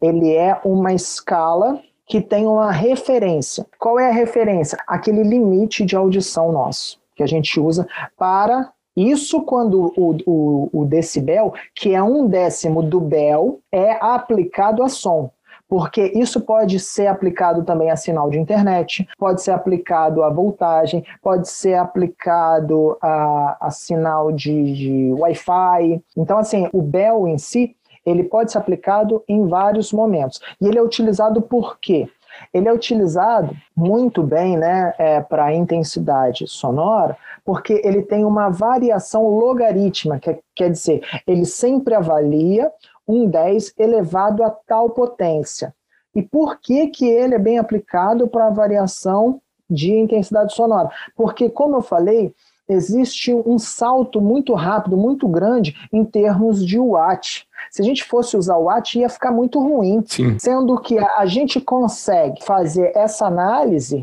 [0.02, 3.68] Ele é uma escala que tem uma referência.
[3.78, 4.80] Qual é a referência?
[4.88, 7.86] Aquele limite de audição nosso que a gente usa
[8.18, 14.82] para isso quando o, o, o decibel, que é um décimo do bel, é aplicado
[14.82, 15.30] a som
[15.70, 21.06] porque isso pode ser aplicado também a sinal de internet, pode ser aplicado a voltagem,
[21.22, 26.02] pode ser aplicado a, a sinal de, de Wi-Fi.
[26.18, 30.42] Então, assim, o bell em si, ele pode ser aplicado em vários momentos.
[30.60, 32.10] E ele é utilizado por quê?
[32.54, 37.16] Ele é utilizado muito bem né, é, para intensidade sonora,
[37.46, 42.72] porque ele tem uma variação logarítmica, que quer dizer, ele sempre avalia
[43.10, 45.74] um 10 elevado a tal potência.
[46.16, 50.90] E por que, que ele é bem aplicado para a variação de intensidade sonora?
[51.16, 52.34] Porque, como eu falei,
[52.68, 57.48] existe um salto muito rápido, muito grande em termos de watt.
[57.72, 60.04] Se a gente fosse usar o watt, ia ficar muito ruim.
[60.06, 60.38] Sim.
[60.40, 64.02] Sendo que a, a gente consegue fazer essa análise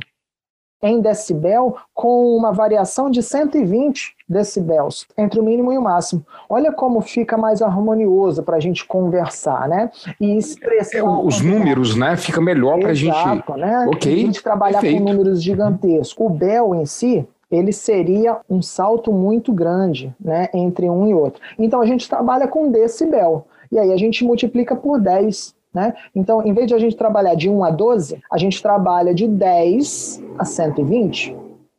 [0.88, 6.24] em decibel com uma variação de 120 decibéis entre o mínimo e o máximo.
[6.48, 9.90] Olha como fica mais harmonioso para a gente conversar, né?
[10.20, 10.98] E expressar.
[10.98, 12.16] É, os números, né?
[12.16, 13.14] Fica melhor para a gente.
[13.56, 13.86] né?
[13.88, 14.12] Ok.
[14.12, 15.04] A gente trabalhar Perfeito.
[15.04, 16.16] com números gigantescos.
[16.18, 21.40] O bel em si, ele seria um salto muito grande, né, entre um e outro.
[21.58, 23.46] Então a gente trabalha com decibel.
[23.70, 25.92] E aí a gente multiplica por 10 né?
[26.14, 29.28] Então, em vez de a gente trabalhar de 1 a 12, a gente trabalha de
[29.28, 31.36] 10 a 120,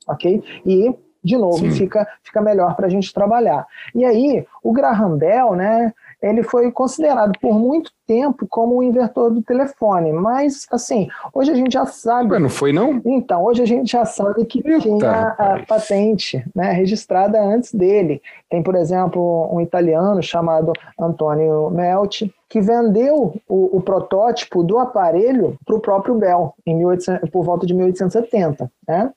[0.08, 0.44] ok?
[0.64, 0.94] E,
[1.24, 3.66] de novo, fica, fica melhor para a gente trabalhar.
[3.96, 5.92] E aí, o Graham Bell, né,
[6.22, 11.56] ele foi considerado por muito tempo como o inventor do telefone, mas assim, hoje a
[11.56, 12.30] gente já sabe.
[12.30, 13.02] Mas não foi não?
[13.04, 18.22] Então, hoje a gente já sabe que Eita, tinha a patente, né, registrada antes dele.
[18.48, 25.58] Tem, por exemplo, um italiano chamado Antonio Melti que vendeu o, o protótipo do aparelho
[25.66, 29.12] para o próprio Bell em 1800, por volta de 1870, né?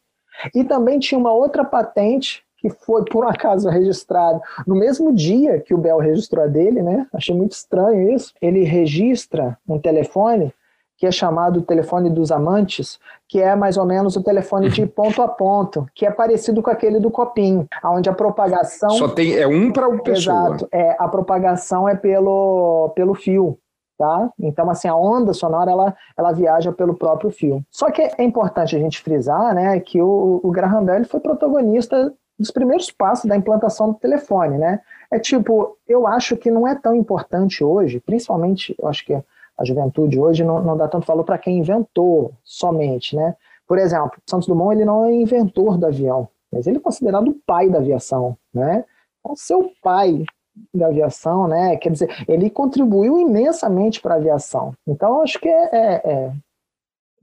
[0.55, 5.61] E também tinha uma outra patente que foi por um acaso registrado no mesmo dia
[5.61, 7.07] que o Bell registrou a dele, né?
[7.13, 8.35] Achei muito estranho isso.
[8.41, 10.53] Ele registra um telefone
[11.01, 15.23] que é chamado telefone dos amantes, que é mais ou menos o telefone de ponto
[15.23, 19.47] a ponto, que é parecido com aquele do copinho, onde a propagação só tem é
[19.47, 20.49] um para uma pessoa.
[20.49, 23.59] Exato, é a propagação é pelo pelo fio.
[23.97, 24.31] Tá?
[24.39, 27.63] Então, assim, a onda sonora ela, ela viaja pelo próprio fio.
[27.71, 32.11] Só que é importante a gente frisar né, que o, o Graham Bell foi protagonista
[32.39, 34.81] dos primeiros passos da implantação do telefone, né?
[35.11, 39.23] É tipo, eu acho que não é tão importante hoje, principalmente, eu acho que
[39.61, 43.37] a juventude hoje não, não dá tanto valor para quem inventou somente, né?
[43.69, 47.37] Por exemplo, Santos Dumont ele não é inventor do avião, mas ele é considerado o
[47.47, 48.85] pai da aviação, né?
[49.21, 50.25] Então, seu pai
[50.75, 51.77] da aviação, né?
[51.77, 54.73] Quer dizer, ele contribuiu imensamente para a aviação.
[54.87, 56.33] Então, acho que é, é, é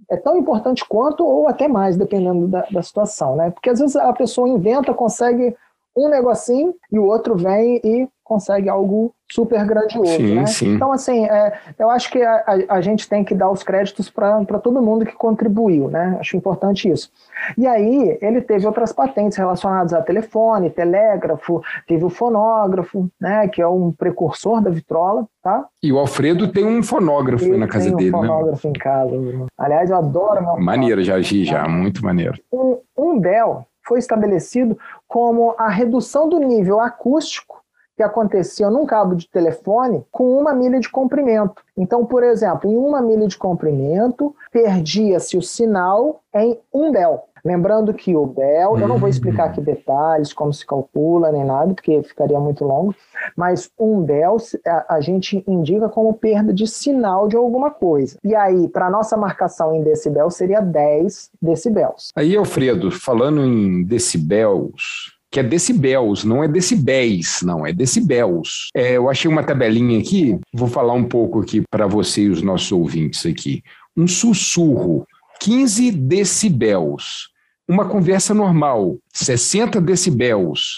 [0.10, 3.52] é tão importante quanto ou até mais, dependendo da, da situação, né?
[3.52, 5.56] Porque às vezes a pessoa inventa, consegue
[5.98, 10.18] um negocinho e o outro vem e consegue algo super grandioso.
[10.18, 10.46] Sim, né?
[10.46, 10.74] sim.
[10.76, 14.10] Então, assim, é, eu acho que a, a, a, gente tem que dar os créditos
[14.10, 16.18] para todo mundo que contribuiu, né?
[16.20, 17.10] Acho importante isso.
[17.58, 23.48] E aí, ele teve outras patentes relacionadas a telefone, telégrafo, teve o fonógrafo, né?
[23.48, 25.66] Que é um precursor da vitrola, tá?
[25.82, 28.18] E o Alfredo tem um fonógrafo ele na casa dele, né?
[28.18, 29.16] Tem um fonógrafo em casa.
[29.58, 31.70] Aliás, eu adoro meu Maneiro, já, já, tá?
[31.70, 32.38] muito maneiro.
[32.52, 34.78] Um, um Bell foi estabelecido
[35.08, 37.64] como a redução do nível acústico
[37.96, 41.64] que acontecia num cabo de telefone com uma milha de comprimento.
[41.76, 47.28] Então, por exemplo, em uma milha de comprimento, perdia-se o sinal em um bel.
[47.48, 48.78] Lembrando que o hum.
[48.78, 52.94] eu não vou explicar aqui detalhes, como se calcula, nem nada, porque ficaria muito longo,
[53.38, 54.36] mas um Bell
[54.66, 58.18] a, a gente indica como perda de sinal de alguma coisa.
[58.22, 62.10] E aí, para nossa marcação em decibel, seria 10 decibéis.
[62.18, 68.68] Aí, Alfredo, falando em decibéis, que é decibéis, não é decibéis, não, é decibéis.
[68.76, 72.42] É, eu achei uma tabelinha aqui, vou falar um pouco aqui para você e os
[72.42, 73.64] nossos ouvintes aqui.
[73.96, 75.08] Um sussurro,
[75.40, 77.37] 15 decibéis.
[77.68, 80.78] Uma conversa normal, 60 decibéis.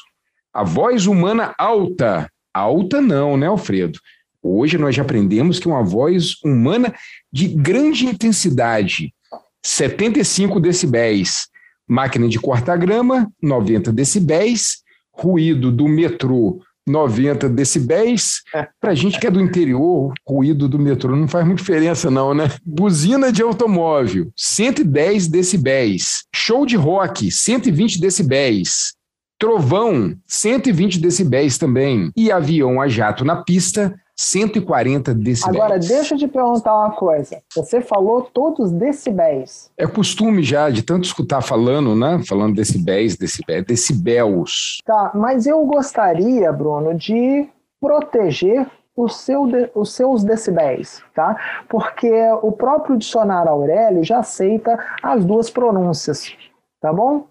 [0.52, 4.00] A voz humana alta, alta não, né, Alfredo?
[4.42, 6.92] Hoje nós já aprendemos que uma voz humana
[7.32, 9.14] de grande intensidade,
[9.62, 11.48] 75 decibéis.
[11.88, 14.84] Máquina de cortar grama, 90 decibéis.
[15.12, 16.60] Ruído do metrô,
[16.90, 18.42] 90 decibéis.
[18.82, 22.50] Para gente que é do interior, ruído do metrô não faz muita diferença, não, né?
[22.66, 26.24] Buzina de automóvel, 110 decibéis.
[26.36, 28.94] Show de rock, 120 decibéis.
[29.38, 32.12] Trovão, 120 decibéis também.
[32.18, 35.56] E avião a jato na pista, 140 decibéis.
[35.56, 37.42] Agora, deixa eu te perguntar uma coisa.
[37.56, 39.72] Você falou todos decibéis.
[39.78, 42.22] É costume já de tanto escutar falando, né?
[42.28, 44.80] Falando decibéis, decibéis, decibéis.
[44.86, 47.48] Tá, mas eu gostaria, Bruno, de
[47.80, 51.38] proteger o seu de, os seus decibéis, tá?
[51.70, 52.12] Porque
[52.42, 56.36] o próprio dicionário Aurélio já aceita as duas pronúncias,
[56.82, 57.26] tá bom?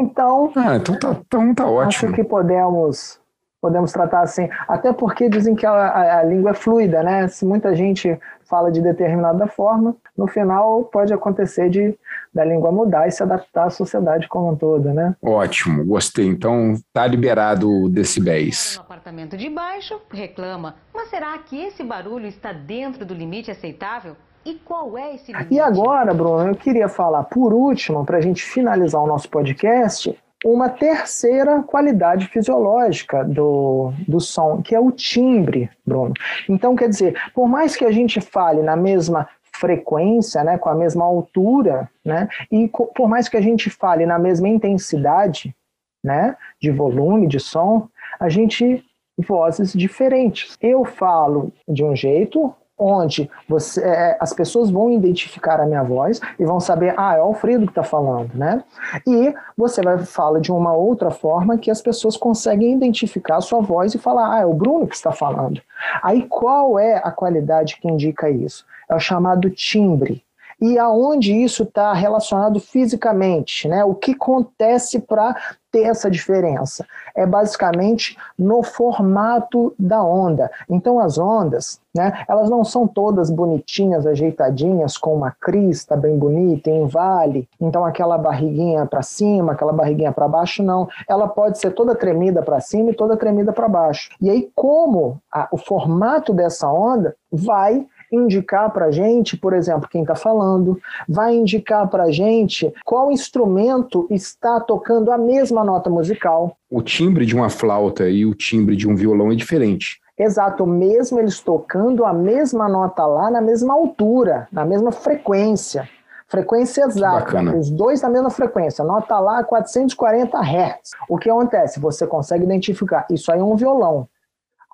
[0.00, 2.08] Então, ah, então tá, então tá ótimo.
[2.08, 3.19] Acho que podemos
[3.60, 7.28] podemos tratar assim, até porque dizem que a, a, a, língua é fluida, né?
[7.28, 11.96] Se muita gente fala de determinada forma, no final pode acontecer de
[12.32, 15.16] da língua mudar e se adaptar à sociedade como um todo, né?
[15.22, 16.26] Ótimo, gostei.
[16.26, 18.76] Então tá liberado o decibéis.
[18.76, 24.16] No apartamento de baixo reclama, mas será que esse barulho está dentro do limite aceitável?
[24.44, 25.52] E qual é esse limite?
[25.52, 30.16] E agora, Bruno, eu queria falar por último, para a gente finalizar o nosso podcast,
[30.44, 36.14] uma terceira qualidade fisiológica do, do som, que é o timbre, Bruno.
[36.48, 40.74] Então, quer dizer, por mais que a gente fale na mesma frequência, né, com a
[40.74, 45.54] mesma altura, né, e por mais que a gente fale na mesma intensidade,
[46.02, 47.86] né, de volume de som,
[48.18, 48.82] a gente
[49.18, 50.56] vozes diferentes.
[50.60, 56.20] Eu falo de um jeito, onde você, é, as pessoas vão identificar a minha voz
[56.38, 58.64] e vão saber, ah, é o Alfredo que está falando, né?
[59.06, 63.60] E você vai falar de uma outra forma que as pessoas conseguem identificar a sua
[63.60, 65.60] voz e falar, ah, é o Bruno que está falando.
[66.02, 68.64] Aí qual é a qualidade que indica isso?
[68.88, 70.24] É o chamado timbre
[70.60, 73.84] e aonde isso está relacionado fisicamente, né?
[73.84, 75.34] O que acontece para
[75.72, 76.84] ter essa diferença?
[77.14, 80.50] É basicamente no formato da onda.
[80.68, 82.24] Então as ondas, né?
[82.28, 87.48] Elas não são todas bonitinhas, ajeitadinhas, com uma crista bem bonita, em vale.
[87.60, 90.88] Então aquela barriguinha para cima, aquela barriguinha para baixo, não.
[91.08, 94.10] Ela pode ser toda tremida para cima e toda tremida para baixo.
[94.20, 99.88] E aí como a, o formato dessa onda vai indicar para a gente, por exemplo,
[99.88, 105.88] quem está falando, vai indicar para a gente qual instrumento está tocando a mesma nota
[105.88, 106.56] musical.
[106.70, 110.00] O timbre de uma flauta e o timbre de um violão é diferente.
[110.18, 115.88] Exato, mesmo eles tocando a mesma nota lá na mesma altura, na mesma frequência.
[116.28, 120.90] Frequência exata, os dois na mesma frequência, nota lá 440 Hz.
[121.08, 121.80] O que acontece?
[121.80, 124.06] Você consegue identificar, isso aí é um violão,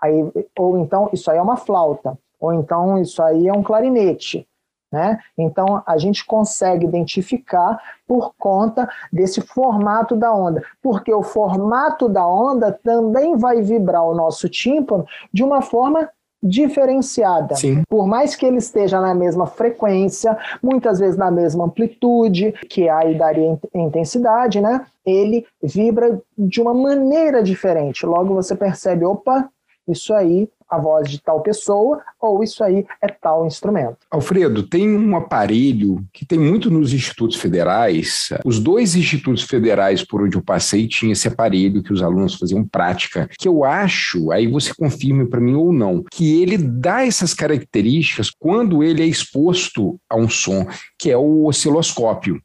[0.02, 4.46] aí, ou então isso aí é uma flauta ou então isso aí é um clarinete.
[4.92, 5.18] Né?
[5.36, 12.26] Então a gente consegue identificar por conta desse formato da onda, porque o formato da
[12.26, 16.08] onda também vai vibrar o nosso tímpano de uma forma
[16.42, 17.56] diferenciada.
[17.56, 17.82] Sim.
[17.88, 23.16] Por mais que ele esteja na mesma frequência, muitas vezes na mesma amplitude, que aí
[23.16, 24.86] daria intensidade, né?
[25.04, 28.06] Ele vibra de uma maneira diferente.
[28.06, 29.48] Logo você percebe, opa,
[29.88, 33.98] isso aí a voz de tal pessoa, ou isso aí é tal instrumento.
[34.10, 38.30] Alfredo, tem um aparelho que tem muito nos institutos federais.
[38.44, 42.66] Os dois institutos federais por onde eu passei tinha esse aparelho que os alunos faziam
[42.66, 47.32] prática, que eu acho, aí você confirme para mim ou não, que ele dá essas
[47.32, 50.66] características quando ele é exposto a um som,
[50.98, 52.40] que é o osciloscópio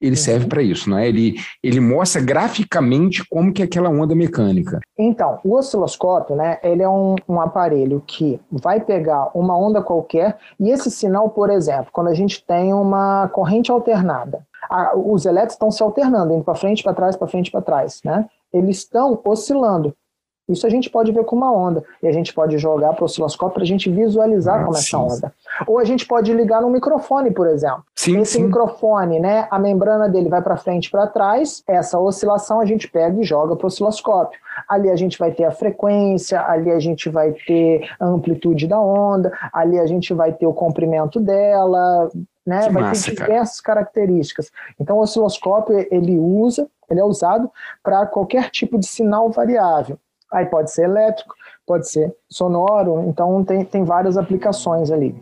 [0.00, 0.16] ele uhum.
[0.16, 1.08] serve para isso, não é?
[1.08, 4.80] Ele, ele mostra graficamente como que é aquela onda mecânica.
[4.98, 10.38] Então, o osciloscópio, né, ele é um, um aparelho que vai pegar uma onda qualquer
[10.58, 15.52] e esse sinal, por exemplo, quando a gente tem uma corrente alternada, a, os elétrons
[15.52, 18.26] estão se alternando, indo para frente, para trás, para frente, para trás, né?
[18.52, 19.94] Eles estão oscilando.
[20.52, 21.84] Isso a gente pode ver com uma onda.
[22.02, 24.80] E a gente pode jogar para o osciloscópio para a gente visualizar ah, como é
[24.80, 25.32] essa onda.
[25.66, 27.84] Ou a gente pode ligar no microfone, por exemplo.
[27.94, 28.44] Sim, Esse sim.
[28.44, 32.88] microfone, né, a membrana dele vai para frente e para trás, essa oscilação a gente
[32.88, 34.38] pega e joga para o osciloscópio.
[34.68, 38.80] Ali a gente vai ter a frequência, ali a gente vai ter a amplitude da
[38.80, 42.10] onda, ali a gente vai ter o comprimento dela,
[42.46, 42.66] né?
[42.66, 43.30] Que vai massa, ter cara.
[43.30, 44.50] diversas características.
[44.78, 47.50] Então o osciloscópio ele usa, ele é usado
[47.82, 49.98] para qualquer tipo de sinal variável.
[50.32, 51.34] Aí pode ser elétrico,
[51.66, 55.14] pode ser sonoro, então tem, tem várias aplicações ali.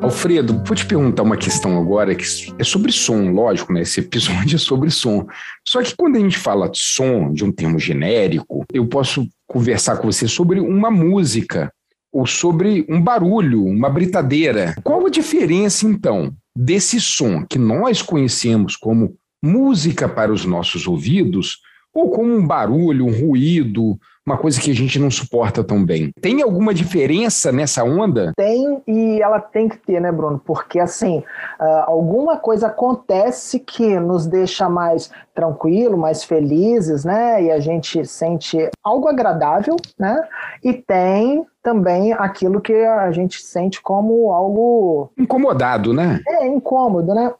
[0.00, 2.24] Alfredo, vou te perguntar uma questão agora que
[2.58, 3.82] é sobre som, lógico, né?
[3.82, 5.26] Esse episódio é sobre som.
[5.66, 9.96] Só que quando a gente fala de som, de um termo genérico, eu posso conversar
[9.98, 11.72] com você sobre uma música
[12.12, 14.74] ou sobre um barulho, uma britadeira.
[14.82, 21.58] Qual a diferença, então, desse som que nós conhecemos como música para os nossos ouvidos
[21.92, 26.12] ou como um barulho, um ruído, uma coisa que a gente não suporta tão bem?
[26.20, 28.32] Tem alguma diferença nessa onda?
[28.36, 30.40] Tem e ela tem que ter, né, Bruno?
[30.44, 37.42] Porque assim, uh, alguma coisa acontece que nos deixa mais tranquilo, mais felizes, né?
[37.42, 40.16] E a gente sente algo agradável, né?
[40.62, 46.20] E tem também aquilo que a gente sente como algo incomodado, né?
[46.26, 47.32] É incômodo, né?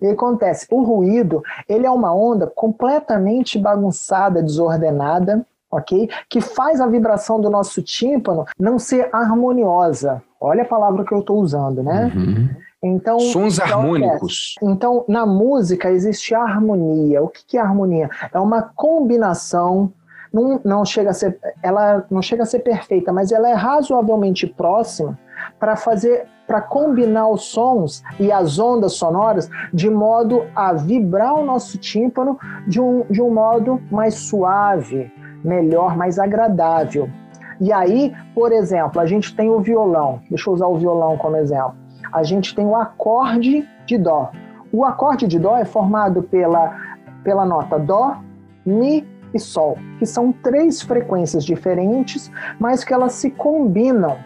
[0.00, 6.08] E acontece, o ruído, ele é uma onda completamente bagunçada, desordenada, ok?
[6.28, 10.22] Que faz a vibração do nosso tímpano não ser harmoniosa.
[10.40, 12.10] Olha a palavra que eu estou usando, né?
[12.14, 12.48] Uhum.
[12.82, 14.54] Então, sons harmônicos.
[14.62, 17.22] Então, na música existe harmonia.
[17.22, 18.08] O que é harmonia?
[18.32, 19.92] É uma combinação
[20.32, 24.46] não, não chega a ser, ela não chega a ser perfeita, mas ela é razoavelmente
[24.46, 25.18] próxima
[25.58, 31.44] para fazer, para combinar os sons e as ondas sonoras de modo a vibrar o
[31.44, 35.12] nosso tímpano de um, de um modo mais suave,
[35.44, 37.08] melhor, mais agradável.
[37.60, 40.20] E aí, por exemplo, a gente tem o violão.
[40.30, 41.74] Deixa eu usar o violão como exemplo.
[42.12, 44.30] A gente tem o acorde de dó.
[44.72, 46.74] O acorde de dó é formado pela,
[47.22, 48.16] pela nota dó,
[48.64, 54.16] mi e Sol, que são três frequências diferentes, mas que elas se combinam.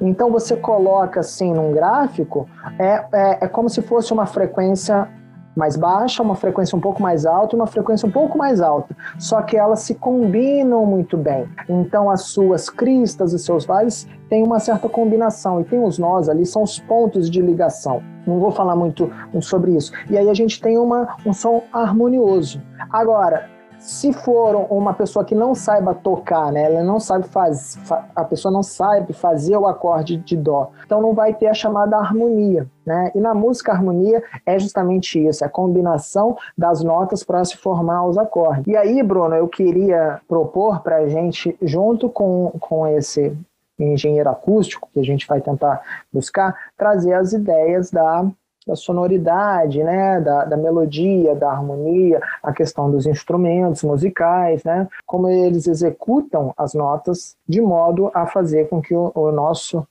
[0.00, 2.48] Então você coloca assim num gráfico,
[2.78, 5.08] é, é, é como se fosse uma frequência
[5.56, 8.96] mais baixa, uma frequência um pouco mais alta e uma frequência um pouco mais alta.
[9.18, 11.48] Só que elas se combinam muito bem.
[11.68, 15.60] Então as suas cristas, os seus vales têm uma certa combinação.
[15.60, 18.02] E tem os nós ali, são os pontos de ligação.
[18.26, 19.92] Não vou falar muito sobre isso.
[20.08, 22.62] E aí a gente tem uma, um som harmonioso.
[22.90, 23.48] Agora,
[23.80, 27.80] se for uma pessoa que não saiba tocar, né, ela não sabe fazer,
[28.14, 31.96] a pessoa não sabe fazer o acorde de dó, então não vai ter a chamada
[31.96, 33.10] harmonia, né?
[33.14, 38.04] E na música harmonia é justamente isso, é a combinação das notas para se formar
[38.04, 38.66] os acordes.
[38.66, 43.34] E aí, Bruno, eu queria propor para a gente, junto com, com esse
[43.78, 45.80] engenheiro acústico que a gente vai tentar
[46.12, 48.30] buscar, trazer as ideias da
[48.66, 55.28] da sonoridade, né, da, da, melodia, da harmonia, a questão dos instrumentos musicais, né, como
[55.28, 59.86] eles executam as notas de modo a fazer com que o, o nosso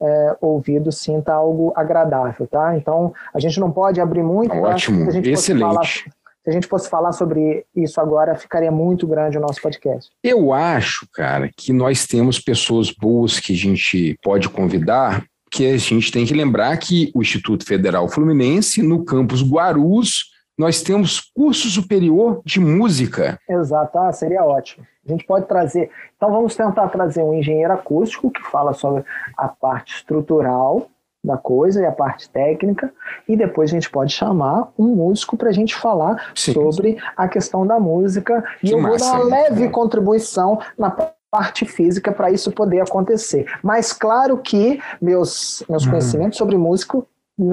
[0.00, 2.76] é, ouvido sinta algo agradável, tá?
[2.76, 4.50] Então a gente não pode abrir muito.
[4.50, 4.60] Tá?
[4.60, 5.60] Ótimo, excelente.
[5.60, 10.10] Falar, se a gente fosse falar sobre isso agora, ficaria muito grande o nosso podcast.
[10.24, 15.76] Eu acho, cara, que nós temos pessoas boas que a gente pode convidar que a
[15.76, 21.68] gente tem que lembrar que o Instituto Federal Fluminense, no campus Guarus, nós temos curso
[21.68, 23.38] superior de música.
[23.48, 24.86] Exato, ah, seria ótimo.
[25.06, 25.90] A gente pode trazer.
[26.16, 29.04] Então vamos tentar trazer um engenheiro acústico que fala sobre
[29.36, 30.88] a parte estrutural
[31.24, 32.92] da coisa e a parte técnica,
[33.28, 37.28] e depois a gente pode chamar um músico para a gente falar sim, sobre a
[37.28, 38.42] questão da música.
[38.60, 40.90] E que eu massa, vou dar uma leve contribuição na
[41.32, 43.46] parte física para isso poder acontecer.
[43.62, 45.90] Mas claro que meus, meus uhum.
[45.90, 47.08] conhecimentos sobre músico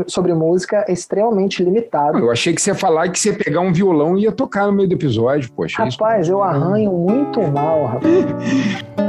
[0.08, 2.18] sobre música é extremamente limitado.
[2.18, 4.68] Eu achei que você ia falar que você ia pegar um violão e ia tocar
[4.68, 5.84] no meio do episódio, poxa.
[5.84, 9.00] Rapaz, eu arranho muito mal, rapaz.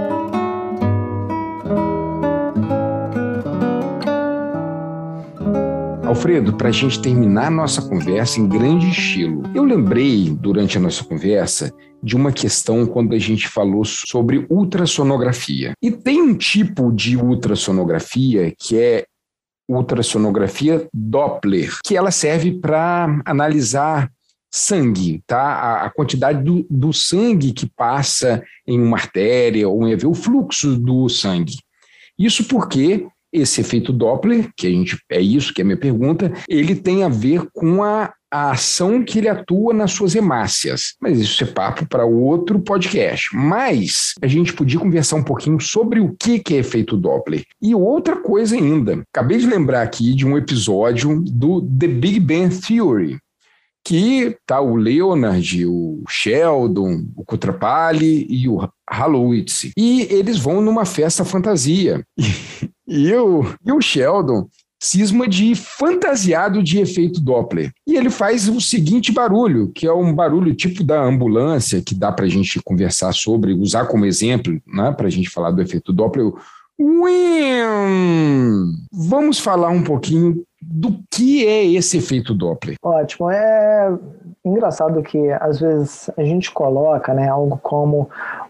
[6.11, 11.05] Alfredo, para a gente terminar nossa conversa em grande estilo, eu lembrei durante a nossa
[11.05, 15.73] conversa de uma questão quando a gente falou sobre ultrassonografia.
[15.81, 19.07] E tem um tipo de ultrassonografia que é
[19.69, 24.11] ultrassonografia Doppler, que ela serve para analisar
[24.53, 25.41] sangue, tá?
[25.41, 30.77] A, a quantidade do, do, sangue que passa em uma artéria ou em o fluxo
[30.77, 31.55] do sangue.
[32.19, 36.33] Isso porque esse efeito Doppler, que a gente é isso que é a minha pergunta,
[36.49, 40.95] ele tem a ver com a a ação que ele atua nas suas hemácias.
[41.01, 43.35] Mas isso é papo para outro podcast.
[43.35, 47.45] Mas a gente podia conversar um pouquinho sobre o que é efeito Doppler.
[47.61, 49.03] E outra coisa ainda.
[49.13, 53.19] Acabei de lembrar aqui de um episódio do The Big Bang Theory,
[53.85, 59.73] que tá o Leonard, o Sheldon, o Kutrapali e o Halowitz.
[59.77, 62.05] E eles vão numa festa fantasia.
[62.93, 64.49] E, o, e o Sheldon
[64.83, 67.71] cisma de fantasiado de efeito Doppler.
[67.87, 72.11] E ele faz o seguinte barulho, que é um barulho tipo da ambulância, que dá
[72.11, 75.93] para a gente conversar sobre, usar como exemplo, né, para a gente falar do efeito
[75.93, 76.33] Doppler.
[78.93, 82.77] Vamos falar um pouquinho do que é esse efeito Doppler.
[82.83, 83.31] Ótimo.
[83.31, 83.93] É
[84.45, 88.09] engraçado que às vezes a gente coloca né, algo como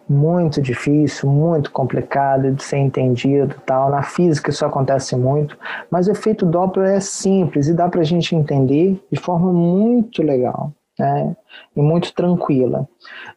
[0.08, 3.90] muito difícil, muito complicado de ser entendido, tal.
[3.90, 5.56] Na física isso acontece muito,
[5.90, 10.22] mas o efeito Doppler é simples e dá para a gente entender de forma muito
[10.22, 10.72] legal.
[11.00, 11.36] Né?
[11.74, 12.88] E muito tranquila.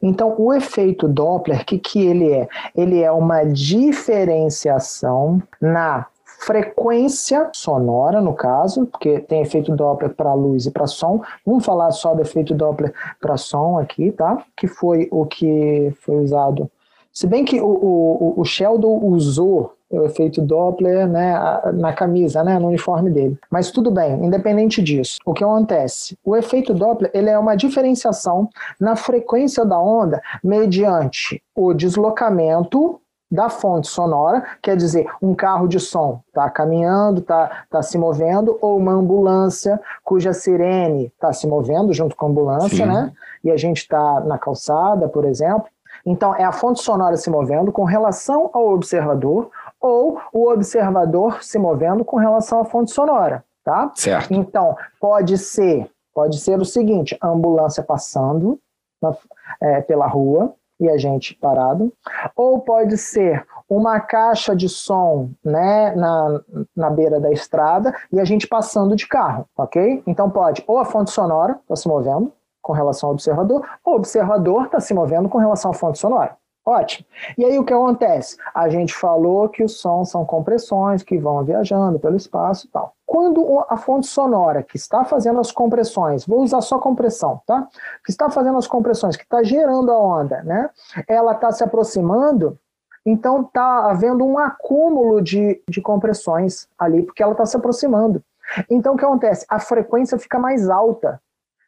[0.01, 2.47] Então, o efeito Doppler, o que, que ele é?
[2.75, 6.07] Ele é uma diferenciação na
[6.45, 11.21] frequência sonora, no caso, porque tem efeito Doppler para luz e para som.
[11.45, 14.43] Vamos falar só do efeito Doppler para som aqui, tá?
[14.57, 16.69] Que foi o que foi usado.
[17.13, 21.35] Se bem que o, o, o Sheldon usou o efeito Doppler né,
[21.73, 23.37] na camisa, né, no uniforme dele.
[23.49, 25.19] Mas tudo bem, independente disso.
[25.25, 26.17] O que acontece?
[26.23, 28.49] O efeito Doppler ele é uma diferenciação
[28.79, 32.99] na frequência da onda mediante o deslocamento
[33.33, 38.59] da fonte sonora, quer dizer, um carro de som está caminhando, está tá se movendo,
[38.61, 42.91] ou uma ambulância cuja sirene está se movendo junto com a ambulância, Sim.
[42.91, 43.11] né?
[43.43, 45.65] E a gente está na calçada, por exemplo.
[46.05, 49.49] Então, é a fonte sonora se movendo com relação ao observador,
[49.83, 53.91] ou o observador se movendo com relação à fonte sonora, tá?
[53.93, 54.33] Certo.
[54.33, 58.57] Então, pode ser, pode ser o seguinte: a ambulância passando
[59.01, 59.13] na,
[59.61, 61.93] é, pela rua, e a gente parado,
[62.35, 66.41] ou pode ser uma caixa de som né, na,
[66.75, 70.03] na beira da estrada e a gente passando de carro, ok?
[70.07, 72.31] Então pode ou a fonte sonora está se movendo
[72.61, 76.37] com relação ao observador, ou o observador está se movendo com relação à fonte sonora.
[76.65, 77.05] Ótimo.
[77.37, 78.37] E aí o que acontece?
[78.55, 82.95] A gente falou que os sons são compressões que vão viajando pelo espaço e tal.
[83.05, 87.67] Quando a fonte sonora que está fazendo as compressões, vou usar só compressão, tá?
[88.05, 90.69] Que está fazendo as compressões, que está gerando a onda, né?
[91.05, 92.57] Ela está se aproximando,
[93.05, 98.23] então está havendo um acúmulo de, de compressões ali, porque ela está se aproximando.
[98.69, 99.45] Então o que acontece?
[99.49, 101.21] A frequência fica mais alta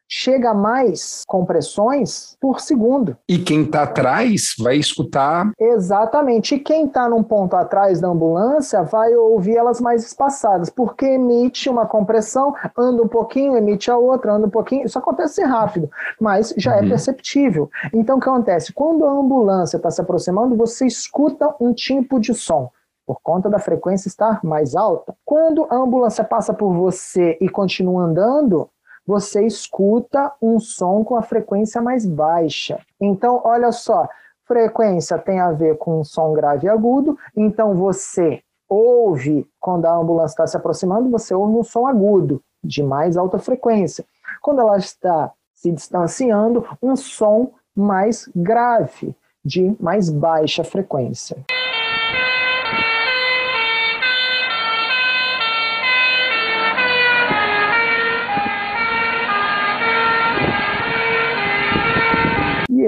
[0.07, 3.17] chega a mais compressões por segundo.
[3.27, 5.51] E quem está atrás vai escutar.
[5.59, 6.55] Exatamente.
[6.55, 11.69] E quem está num ponto atrás da ambulância vai ouvir elas mais espaçadas, porque emite
[11.69, 14.85] uma compressão, anda um pouquinho, emite a outra, anda um pouquinho.
[14.85, 16.85] Isso acontece rápido, mas já é uhum.
[16.85, 17.69] é perceptível.
[17.93, 18.73] Então, o que acontece?
[18.73, 22.69] Quando a ambulância está se aproximando, você escuta um tipo de som
[23.05, 25.15] por conta da frequência estar mais alta.
[25.23, 28.67] Quando a ambulância passa por você e continua andando,
[29.05, 32.79] você escuta um som com a frequência mais baixa.
[32.99, 34.07] Então, olha só,
[34.45, 40.33] frequência tem a ver com som grave e agudo, então você ouve, quando a ambulância
[40.33, 44.03] está se aproximando, você ouve um som agudo, de mais alta frequência.
[44.41, 51.37] Quando ela está se distanciando, um som mais grave, de mais baixa frequência.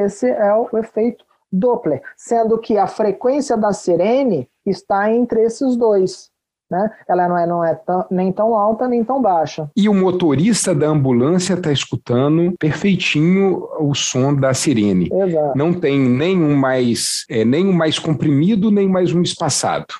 [0.08, 6.30] Esse é o efeito Doppler, sendo que a frequência da sirene está entre esses dois.
[6.70, 6.92] Né?
[7.08, 9.72] Ela não é, não é tão, nem tão alta nem tão baixa.
[9.74, 15.10] E o motorista da ambulância está escutando perfeitinho o som da sirene.
[15.10, 15.58] Exato.
[15.58, 19.94] Não tem nenhum mais, é, nem um mais comprimido, nem mais um espaçado.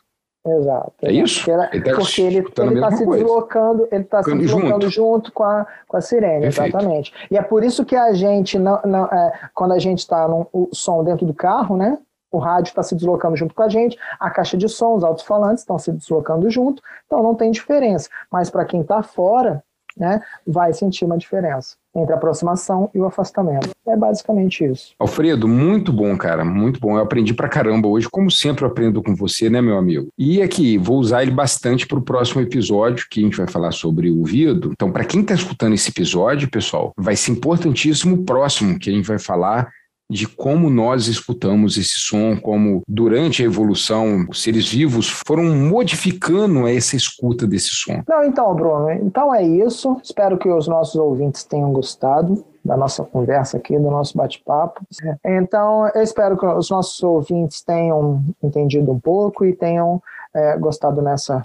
[0.48, 0.94] Exato.
[1.02, 1.50] É isso?
[1.50, 3.24] Ele, ele tá porque ele está se coisa.
[3.24, 4.90] deslocando, ele está se deslocando junto.
[4.90, 6.70] junto, com, a, com a sirene, Perfeito.
[6.78, 7.14] exatamente.
[7.30, 10.48] E é por isso que a gente, não, não, é, quando a gente está no
[10.72, 11.98] som dentro do carro, né?
[12.32, 15.62] O rádio está se deslocando junto com a gente, a caixa de som, os alto-falantes
[15.62, 18.10] estão se deslocando junto, então não tem diferença.
[18.30, 19.64] Mas para quem está fora,
[20.00, 23.70] né, vai sentir uma diferença entre a aproximação e o afastamento.
[23.88, 24.94] É basicamente isso.
[25.00, 26.96] Alfredo, muito bom, cara, muito bom.
[26.96, 30.10] Eu aprendi pra caramba hoje, como sempre eu aprendo com você, né, meu amigo?
[30.18, 33.72] E aqui, vou usar ele bastante para o próximo episódio, que a gente vai falar
[33.72, 34.70] sobre o ouvido.
[34.72, 38.94] Então, para quem está escutando esse episódio, pessoal, vai ser importantíssimo o próximo, que a
[38.94, 39.68] gente vai falar
[40.10, 46.68] de como nós escutamos esse som, como durante a evolução os seres vivos foram modificando
[46.68, 48.02] essa escuta desse som.
[48.08, 50.00] Não, então, Bruno, então é isso.
[50.04, 54.82] Espero que os nossos ouvintes tenham gostado da nossa conversa aqui, do nosso bate-papo.
[55.24, 60.02] Então, eu espero que os nossos ouvintes tenham entendido um pouco e tenham
[60.34, 61.42] é, gostado nessa,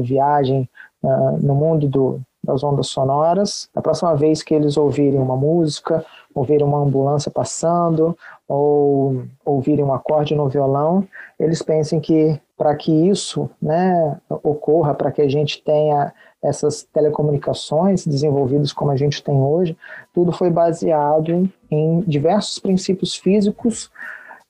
[0.00, 0.68] viagem
[1.02, 3.68] uh, no mundo do, das ondas sonoras.
[3.74, 6.04] Da próxima vez que eles ouvirem uma música,
[6.34, 8.16] ouvirem uma ambulância passando,
[8.48, 11.06] ou ouvirem um acorde no violão,
[11.38, 16.12] eles pensem que para que isso né, ocorra, para que a gente tenha
[16.42, 19.76] essas telecomunicações desenvolvidas como a gente tem hoje,
[20.12, 23.90] tudo foi baseado em diversos princípios físicos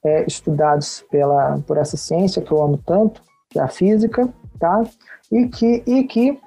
[0.05, 4.85] é, estudados pela, por essa ciência que eu amo tanto, que é a física, tá?
[5.31, 6.39] E que, e que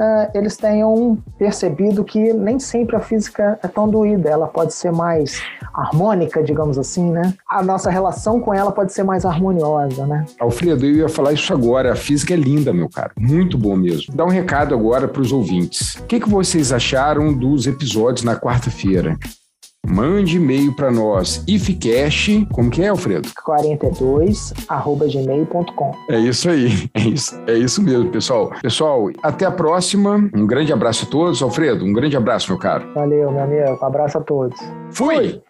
[0.00, 4.90] uh, eles tenham percebido que nem sempre a física é tão doída, ela pode ser
[4.90, 5.40] mais
[5.74, 7.34] harmônica, digamos assim, né?
[7.48, 10.24] A nossa relação com ela pode ser mais harmoniosa, né?
[10.40, 11.92] Alfredo, eu ia falar isso agora.
[11.92, 13.12] A física é linda, meu caro.
[13.18, 14.14] Muito bom mesmo.
[14.14, 15.96] Dá um recado agora para os ouvintes.
[15.96, 19.16] O que, que vocês acharam dos episódios na quarta-feira?
[19.86, 23.28] Mande e-mail para nós, ifcash, como que é, Alfredo?
[23.42, 25.92] 42, arroba gmail.com.
[26.08, 28.52] É isso aí, é isso, é isso mesmo, pessoal.
[28.62, 30.30] Pessoal, até a próxima.
[30.34, 31.42] Um grande abraço a todos.
[31.42, 32.92] Alfredo, um grande abraço, meu caro.
[32.94, 33.78] Valeu, meu amigo.
[33.80, 34.58] Um abraço a todos.
[34.90, 35.16] Fui.
[35.16, 35.42] Fui.